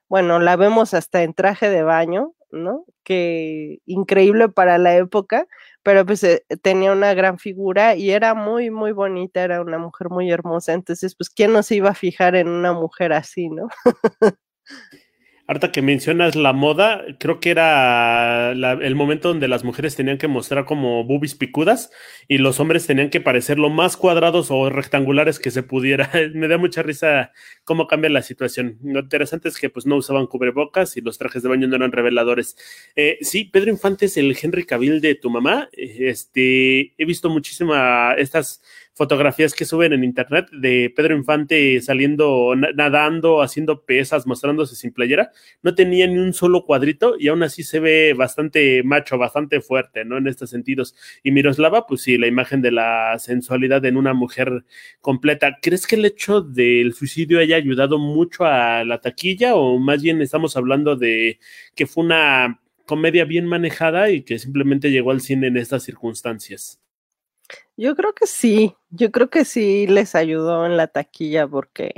bueno, 0.10 0.40
la 0.40 0.56
vemos 0.56 0.94
hasta 0.94 1.24
en 1.24 1.34
traje 1.34 1.70
de 1.70 1.84
baño, 1.84 2.34
¿no? 2.52 2.86
Que 3.04 3.80
increíble 3.86 4.48
para 4.50 4.78
la 4.78 4.96
época, 4.98 5.48
pero 5.84 6.06
pues 6.06 6.24
eh, 6.24 6.46
tenía 6.62 6.92
una 6.94 7.14
gran 7.14 7.40
figura 7.40 7.96
y 7.96 8.12
era 8.12 8.34
muy, 8.36 8.70
muy 8.72 8.92
bonita, 8.94 9.44
era 9.44 9.62
una 9.62 9.80
mujer 9.80 10.10
muy 10.10 10.32
hermosa. 10.32 10.74
Entonces, 10.74 11.16
pues, 11.16 11.30
¿quién 11.30 11.52
nos 11.54 11.72
iba 11.72 11.90
a 11.92 11.96
fijar 11.96 12.36
en 12.36 12.48
una 12.50 12.74
mujer 12.74 13.12
así, 13.14 13.50
no? 13.50 13.68
Ahorita 15.46 15.74
que 15.74 15.82
mencionas 15.82 16.38
la 16.38 16.54
moda, 16.54 17.04
creo 17.20 17.42
que 17.42 17.52
era 17.52 18.52
el 18.54 18.96
momento 18.96 19.28
donde 19.28 19.50
las 19.50 19.66
mujeres 19.66 19.94
tenían 19.94 20.18
que 20.18 20.30
mostrar 20.30 20.64
como 20.64 21.04
boobies 21.04 21.36
picudas 21.36 21.92
y 22.30 22.38
los 22.38 22.62
hombres 22.62 22.88
tenían 22.88 23.10
que 23.10 23.20
parecer 23.20 23.60
lo 23.60 23.70
más 23.70 23.98
cuadrados 23.98 24.52
o 24.52 24.70
rectangulares 24.70 25.40
que 25.40 25.52
se 25.52 25.62
pudiera. 25.62 26.10
Me 26.34 26.48
da 26.48 26.58
mucha 26.58 26.82
risa 26.82 27.34
cómo 27.66 27.88
cambia 27.88 28.10
la 28.10 28.22
situación. 28.22 28.78
Lo 28.84 29.02
interesante 29.02 29.50
es 29.50 29.58
que 29.58 29.70
pues 29.70 29.86
no 29.86 29.98
usaban 29.98 30.28
cubrebocas 30.28 30.96
y 30.96 31.02
los 31.02 31.18
trajes 31.18 31.44
de 31.44 31.50
baño 31.50 31.68
no 31.68 31.76
eran 31.76 31.92
reveladores. 31.92 32.56
Eh, 32.96 33.18
sí, 33.20 33.44
Pedro 33.44 33.70
Infante 33.70 34.06
es 34.06 34.16
el 34.16 34.38
Henry 34.42 34.66
Cavill 34.66 35.02
de 35.02 35.16
tu 35.16 35.30
mamá. 35.30 35.68
Este, 35.74 36.94
he 36.98 37.06
visto 37.06 37.30
muchísimas 37.30 38.18
estas 38.18 38.62
fotografías 38.94 39.54
que 39.54 39.66
suben 39.66 39.94
en 39.94 40.04
internet 40.04 40.48
de 40.52 40.94
Pedro 40.96 41.16
Infante 41.16 41.82
saliendo, 41.82 42.54
nadando, 42.56 43.42
haciendo 43.42 43.84
pesas, 43.84 44.28
mostrándose 44.28 44.76
sin 44.76 44.94
playera. 44.94 45.32
No 45.62 45.74
tenía 45.76 46.08
ni 46.08 46.18
un 46.18 46.34
solo 46.34 46.66
cuadrito 46.66 47.16
y 47.18 47.28
aún 47.28 47.44
así 47.44 47.64
se 47.64 47.80
ve 47.80 48.14
bastante 48.14 48.84
macho, 48.84 49.18
bastante 49.18 49.62
fuerte, 49.62 50.06
¿no? 50.06 50.18
En 50.18 50.28
estos 50.28 50.50
sentidos. 50.52 50.96
Y 51.24 51.32
Miroslava, 51.32 51.88
pues 51.88 52.02
sí, 52.02 52.18
la 52.18 52.28
imagen 52.28 52.62
de 52.62 52.72
la 52.72 53.18
sensualidad 53.20 53.84
en 53.86 53.98
una 53.98 54.14
mujer 54.14 54.64
completa. 55.02 55.58
¿Crees 55.62 55.88
que 55.88 55.96
el 55.96 56.06
hecho 56.06 56.42
del 56.42 56.94
suicidio 56.94 57.40
haya 57.40 57.56
ayudado 57.56 57.98
mucho 57.98 58.46
a 58.46 58.84
la 58.84 59.02
taquilla 59.02 59.56
o 59.56 59.80
más 59.80 60.02
bien 60.04 60.22
estamos 60.22 60.56
hablando 60.56 60.96
de 60.96 61.40
que 61.76 61.88
fue 61.88 62.04
una 62.04 62.60
comedia 62.86 63.26
bien 63.26 63.46
manejada 63.46 64.12
y 64.12 64.24
que 64.24 64.40
simplemente 64.40 64.92
llegó 64.92 65.12
al 65.12 65.22
cine 65.22 65.48
en 65.48 65.58
estas 65.58 65.84
circunstancias? 65.84 66.83
Yo 67.78 67.96
creo 67.96 68.14
que 68.14 68.28
sí, 68.28 68.76
yo 68.90 69.12
creo 69.12 69.30
que 69.30 69.46
sí 69.46 69.88
les 69.88 70.16
ayudó 70.16 70.66
en 70.66 70.78
la 70.78 70.88
taquilla 70.88 71.48
porque 71.48 71.92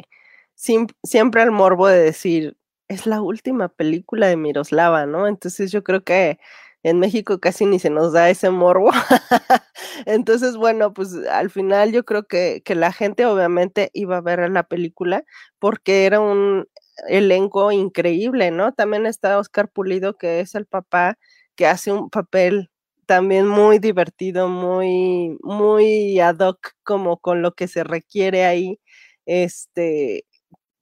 siempre 0.56 1.44
el 1.44 1.52
morbo 1.52 1.88
de 1.88 2.00
decir, 2.00 2.58
es 2.88 3.06
la 3.08 3.22
última 3.22 3.70
película 3.70 4.28
de 4.28 4.38
Miroslava, 4.38 5.06
¿no? 5.06 5.28
Entonces 5.28 5.72
yo 5.72 5.84
creo 5.84 6.04
que 6.04 6.40
en 6.84 7.00
México 7.00 7.40
casi 7.40 7.66
ni 7.66 7.80
se 7.80 7.90
nos 7.90 8.14
da 8.14 8.30
ese 8.30 8.52
morbo. 8.52 8.92
Entonces, 10.06 10.56
bueno, 10.56 10.94
pues 10.94 11.14
al 11.32 11.50
final 11.50 11.92
yo 11.92 12.06
creo 12.06 12.28
que, 12.28 12.62
que 12.64 12.76
la 12.76 12.92
gente 12.94 13.26
obviamente 13.26 13.90
iba 13.94 14.18
a 14.18 14.22
ver 14.22 14.50
la 14.52 14.64
película 14.64 15.26
porque 15.60 16.06
era 16.06 16.20
un 16.20 16.68
elenco 17.08 17.72
increíble, 17.72 18.52
¿no? 18.52 18.72
También 18.74 19.06
está 19.08 19.40
Oscar 19.40 19.70
Pulido, 19.70 20.18
que 20.18 20.40
es 20.42 20.56
el 20.56 20.66
papá 20.68 21.18
que 21.56 21.68
hace 21.68 21.92
un 21.92 22.10
papel 22.10 22.70
también 23.06 23.48
muy 23.48 23.80
divertido, 23.80 24.48
muy, 24.50 25.38
muy 25.44 26.20
ad 26.20 26.40
hoc 26.40 26.72
como 26.84 27.18
con 27.20 27.42
lo 27.42 27.54
que 27.54 27.68
se 27.68 27.84
requiere 27.84 28.46
ahí. 28.46 28.80
Este, 29.26 30.26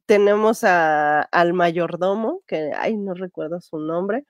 tenemos 0.07 0.63
a, 0.63 1.21
al 1.23 1.53
mayordomo, 1.53 2.41
que, 2.47 2.71
ay, 2.77 2.97
no 2.97 3.13
recuerdo 3.15 3.61
su 3.61 3.79
nombre, 3.79 4.25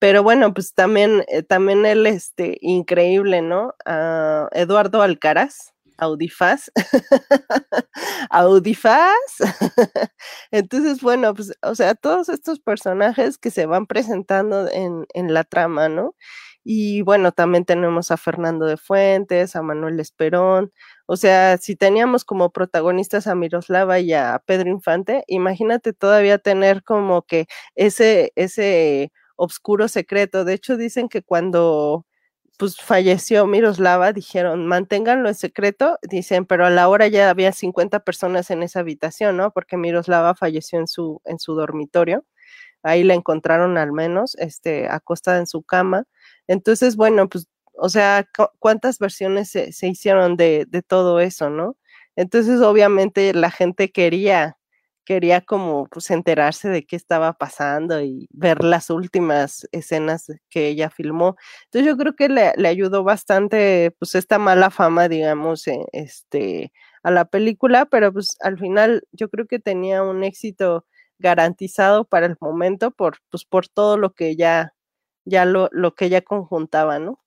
pero 0.00 0.22
bueno, 0.22 0.54
pues 0.54 0.74
también, 0.74 1.24
eh, 1.28 1.42
también 1.42 1.86
él, 1.86 2.06
este, 2.06 2.58
increíble, 2.62 3.42
¿no? 3.42 3.74
a 3.86 4.48
Eduardo 4.52 5.02
Alcaraz, 5.02 5.72
Audifaz. 5.98 6.70
Audifaz. 8.30 9.12
Entonces, 10.52 11.00
bueno, 11.02 11.34
pues, 11.34 11.52
o 11.62 11.74
sea, 11.74 11.94
todos 11.94 12.28
estos 12.28 12.60
personajes 12.60 13.38
que 13.38 13.50
se 13.50 13.66
van 13.66 13.86
presentando 13.86 14.68
en, 14.70 15.06
en 15.14 15.34
la 15.34 15.44
trama, 15.44 15.88
¿no? 15.88 16.14
Y 16.70 17.00
bueno, 17.00 17.32
también 17.32 17.64
tenemos 17.64 18.10
a 18.10 18.18
Fernando 18.18 18.66
de 18.66 18.76
Fuentes, 18.76 19.56
a 19.56 19.62
Manuel 19.62 19.98
Esperón. 20.00 20.70
O 21.06 21.16
sea, 21.16 21.56
si 21.56 21.76
teníamos 21.76 22.26
como 22.26 22.50
protagonistas 22.52 23.26
a 23.26 23.34
Miroslava 23.34 24.00
y 24.00 24.12
a 24.12 24.42
Pedro 24.44 24.68
Infante, 24.68 25.24
imagínate 25.28 25.94
todavía 25.94 26.36
tener 26.36 26.82
como 26.84 27.22
que 27.22 27.46
ese, 27.74 28.32
ese 28.36 29.12
obscuro 29.36 29.88
secreto. 29.88 30.44
De 30.44 30.52
hecho, 30.52 30.76
dicen 30.76 31.08
que 31.08 31.22
cuando 31.22 32.04
pues 32.58 32.76
falleció 32.76 33.46
Miroslava, 33.46 34.12
dijeron, 34.12 34.66
manténganlo 34.66 35.28
en 35.30 35.34
secreto, 35.36 35.98
dicen, 36.02 36.44
pero 36.46 36.66
a 36.66 36.70
la 36.70 36.88
hora 36.88 37.08
ya 37.08 37.30
había 37.30 37.52
50 37.52 38.00
personas 38.00 38.50
en 38.50 38.62
esa 38.62 38.80
habitación, 38.80 39.38
¿no? 39.38 39.52
Porque 39.52 39.78
Miroslava 39.78 40.34
falleció 40.34 40.78
en 40.80 40.88
su, 40.88 41.22
en 41.24 41.38
su 41.38 41.54
dormitorio. 41.54 42.26
Ahí 42.82 43.04
la 43.04 43.14
encontraron 43.14 43.76
al 43.78 43.92
menos, 43.92 44.36
este, 44.38 44.88
acostada 44.88 45.38
en 45.38 45.46
su 45.46 45.62
cama. 45.62 46.04
Entonces, 46.48 46.96
bueno, 46.96 47.28
pues, 47.28 47.46
o 47.74 47.88
sea, 47.88 48.26
¿cuántas 48.58 48.98
versiones 48.98 49.50
se, 49.50 49.70
hicieron 49.88 50.36
de, 50.36 50.66
de, 50.68 50.82
todo 50.82 51.20
eso, 51.20 51.50
no? 51.50 51.76
Entonces, 52.16 52.60
obviamente, 52.60 53.32
la 53.34 53.50
gente 53.50 53.92
quería, 53.92 54.58
quería 55.04 55.40
como, 55.42 55.86
pues, 55.88 56.10
enterarse 56.10 56.68
de 56.68 56.84
qué 56.86 56.96
estaba 56.96 57.34
pasando 57.34 58.00
y 58.02 58.28
ver 58.32 58.64
las 58.64 58.90
últimas 58.90 59.68
escenas 59.72 60.26
que 60.50 60.68
ella 60.68 60.90
filmó. 60.90 61.36
Entonces, 61.66 61.86
yo 61.88 61.96
creo 61.96 62.14
que 62.16 62.28
le, 62.28 62.52
le 62.56 62.68
ayudó 62.68 63.04
bastante, 63.04 63.94
pues, 63.98 64.14
esta 64.16 64.38
mala 64.38 64.70
fama, 64.70 65.08
digamos, 65.08 65.66
eh, 65.68 65.84
este, 65.92 66.72
a 67.02 67.10
la 67.10 67.26
película, 67.26 67.86
pero 67.86 68.12
pues, 68.12 68.36
al 68.40 68.58
final, 68.58 69.04
yo 69.12 69.28
creo 69.30 69.46
que 69.46 69.58
tenía 69.60 70.02
un 70.02 70.24
éxito 70.24 70.86
garantizado 71.18 72.04
para 72.04 72.26
el 72.26 72.36
momento 72.40 72.90
por, 72.90 73.18
pues, 73.30 73.44
por 73.44 73.68
todo 73.68 73.96
lo 73.98 74.12
que 74.14 74.36
ya 74.36 74.74
ya 75.28 75.44
lo, 75.44 75.68
lo 75.72 75.94
que 75.94 76.08
ya 76.08 76.22
conjuntaba, 76.22 76.98
¿no? 76.98 77.20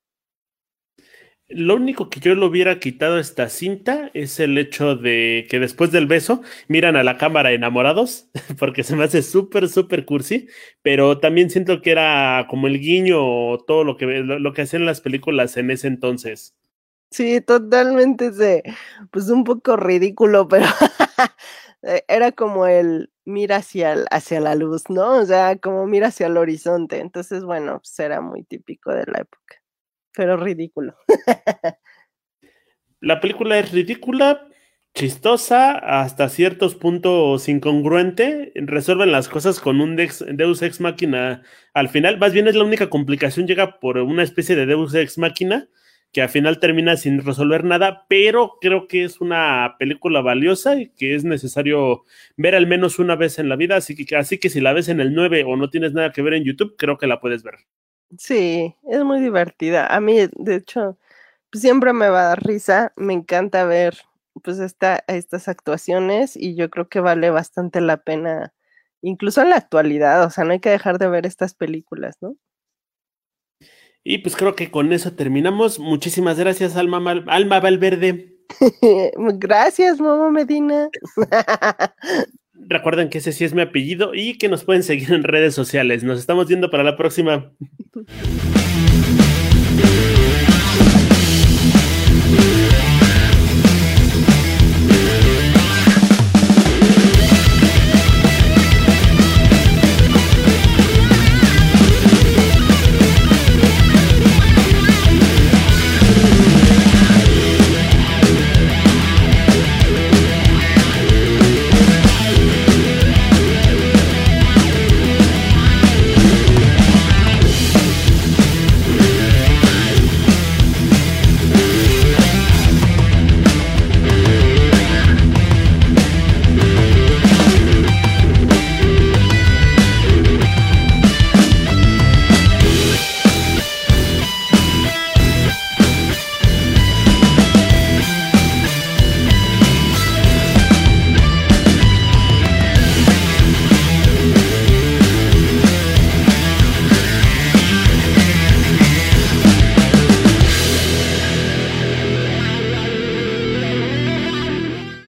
Lo 1.54 1.76
único 1.76 2.10
que 2.10 2.22
yo 2.22 2.34
le 2.34 2.46
hubiera 2.46 2.80
quitado 2.80 3.18
a 3.18 3.20
esta 3.20 3.50
cinta 3.50 4.10
es 4.14 4.40
el 4.40 4.58
hecho 4.58 4.96
de 4.96 5.48
que 5.50 5.60
después 5.60 5.92
del 5.92 6.08
beso 6.08 6.42
miran 6.70 6.96
a 6.96 7.04
la 7.04 7.18
cámara 7.18 7.52
enamorados, 7.52 8.30
porque 8.58 8.84
se 8.84 8.96
me 8.96 9.04
hace 9.04 9.22
súper, 9.22 9.68
súper 9.68 10.06
cursi, 10.06 10.48
pero 10.82 11.20
también 11.20 11.50
siento 11.50 11.82
que 11.82 11.92
era 11.92 12.48
como 12.50 12.68
el 12.68 12.80
guiño 12.80 13.18
o 13.22 13.58
todo 13.58 13.84
lo 13.84 13.98
que, 13.98 14.06
lo, 14.06 14.54
que 14.54 14.62
hacían 14.62 14.86
las 14.86 15.02
películas 15.02 15.58
en 15.58 15.72
ese 15.72 15.88
entonces. 15.88 16.56
Sí, 17.12 17.42
totalmente, 17.42 18.32
pues 19.12 19.30
un 19.30 19.44
poco 19.44 19.76
ridículo, 19.76 20.48
pero 20.48 20.68
era 21.82 22.32
como 22.32 22.68
el 22.68 23.10
mira 23.26 23.58
hacia, 23.58 24.06
hacia 24.12 24.40
la 24.40 24.56
luz, 24.56 24.90
¿no? 24.90 25.18
O 25.18 25.26
sea, 25.26 25.58
como 25.58 25.86
mira 25.88 26.08
hacia 26.08 26.28
el 26.28 26.38
horizonte. 26.38 27.00
Entonces, 27.00 27.44
bueno, 27.44 27.80
pues 27.80 27.98
era 28.00 28.22
muy 28.22 28.44
típico 28.44 28.92
de 28.92 29.06
la 29.06 29.20
época, 29.20 29.62
pero 30.14 30.38
ridículo. 30.38 30.96
la 33.00 33.20
película 33.20 33.58
es 33.60 33.72
ridícula, 33.72 34.48
chistosa, 34.94 35.72
hasta 35.78 36.30
ciertos 36.30 36.76
puntos 36.76 37.48
incongruente. 37.50 38.52
Resuelven 38.56 39.12
las 39.12 39.28
cosas 39.28 39.60
con 39.60 39.82
un 39.82 39.96
Deus 39.96 40.62
Ex 40.62 40.82
Máquina 40.82 41.44
al 41.74 41.90
final. 41.90 42.18
Más 42.18 42.34
bien 42.34 42.48
es 42.48 42.56
la 42.56 42.64
única 42.64 42.90
complicación, 42.90 43.48
llega 43.48 43.80
por 43.80 43.98
una 43.98 44.24
especie 44.24 44.56
de 44.56 44.66
Deus 44.66 44.94
Ex 44.94 45.18
Máquina 45.18 45.70
que 46.12 46.22
al 46.22 46.30
final 46.30 46.60
termina 46.60 46.98
sin 46.98 47.24
resolver 47.24 47.64
nada, 47.64 48.06
pero 48.10 48.58
creo 48.60 48.88
que 48.88 49.06
es 49.06 49.22
una 49.22 49.76
película 49.80 50.22
valiosa 50.22 50.76
y 50.76 50.90
que 50.90 51.16
es 51.16 51.24
necesario 51.24 52.04
ver 52.36 52.56
al 52.56 52.68
menos 52.68 53.00
una 53.00 53.16
vez 53.16 53.40
en 53.40 53.48
la 53.48 53.56
vida, 53.56 53.78
así 53.78 53.96
que, 53.96 54.16
así 54.16 54.38
que 54.38 54.50
si 54.50 54.60
la 54.60 54.74
ves 54.74 54.90
en 54.90 55.00
el 55.00 55.14
9 55.14 55.46
o 55.46 55.56
no 55.56 55.70
tienes 55.70 55.94
nada 55.94 56.12
que 56.12 56.22
ver 56.22 56.34
en 56.34 56.44
YouTube, 56.44 56.76
creo 56.78 56.98
que 56.98 57.08
la 57.08 57.22
puedes 57.22 57.44
ver. 57.44 57.56
Sí, 58.18 58.76
es 58.90 59.04
muy 59.04 59.22
divertida. 59.22 59.88
A 59.88 60.02
mí, 60.02 60.18
de 60.34 60.56
hecho, 60.56 60.98
siempre 61.54 61.94
me 61.94 62.10
va 62.10 62.22
a 62.22 62.28
dar 62.30 62.44
risa, 62.44 62.92
me 62.98 63.14
encanta 63.14 63.64
ver 63.64 63.98
pues 64.44 64.60
esta, 64.60 65.04
estas 65.08 65.48
actuaciones 65.48 66.36
y 66.36 66.56
yo 66.56 66.70
creo 66.70 66.90
que 66.90 67.00
vale 67.00 67.30
bastante 67.30 67.82
la 67.82 67.98
pena, 67.98 68.54
incluso 69.02 69.42
en 69.42 69.50
la 69.52 69.58
actualidad, 69.58 70.24
o 70.26 70.30
sea, 70.30 70.44
no 70.44 70.52
hay 70.52 70.60
que 70.60 70.70
dejar 70.70 70.98
de 71.00 71.08
ver 71.08 71.26
estas 71.26 71.54
películas, 71.54 72.18
¿no? 72.22 72.36
Y 74.04 74.20
pues 74.20 74.36
creo 74.36 74.56
que 74.56 74.72
con 74.72 74.94
eso 74.94 75.14
terminamos. 75.14 75.80
Muchísimas 75.80 76.40
gracias, 76.40 76.76
Alma, 76.76 77.24
Alma 77.28 77.60
Valverde. 77.60 78.36
gracias, 79.38 80.00
Momo 80.00 80.32
Medina. 80.32 80.90
Recuerden 82.54 83.10
que 83.10 83.20
ese 83.20 83.32
sí 83.32 83.44
es 83.44 83.54
mi 83.54 83.62
apellido 83.62 84.14
y 84.14 84.38
que 84.38 84.50
nos 84.50 84.64
pueden 84.64 84.84
seguir 84.84 85.14
en 85.14 85.24
redes 85.24 85.54
sociales. 85.54 86.04
Nos 86.04 86.20
estamos 86.20 86.48
viendo 86.48 86.70
para 86.70 86.84
la 86.84 86.96
próxima. 86.96 87.52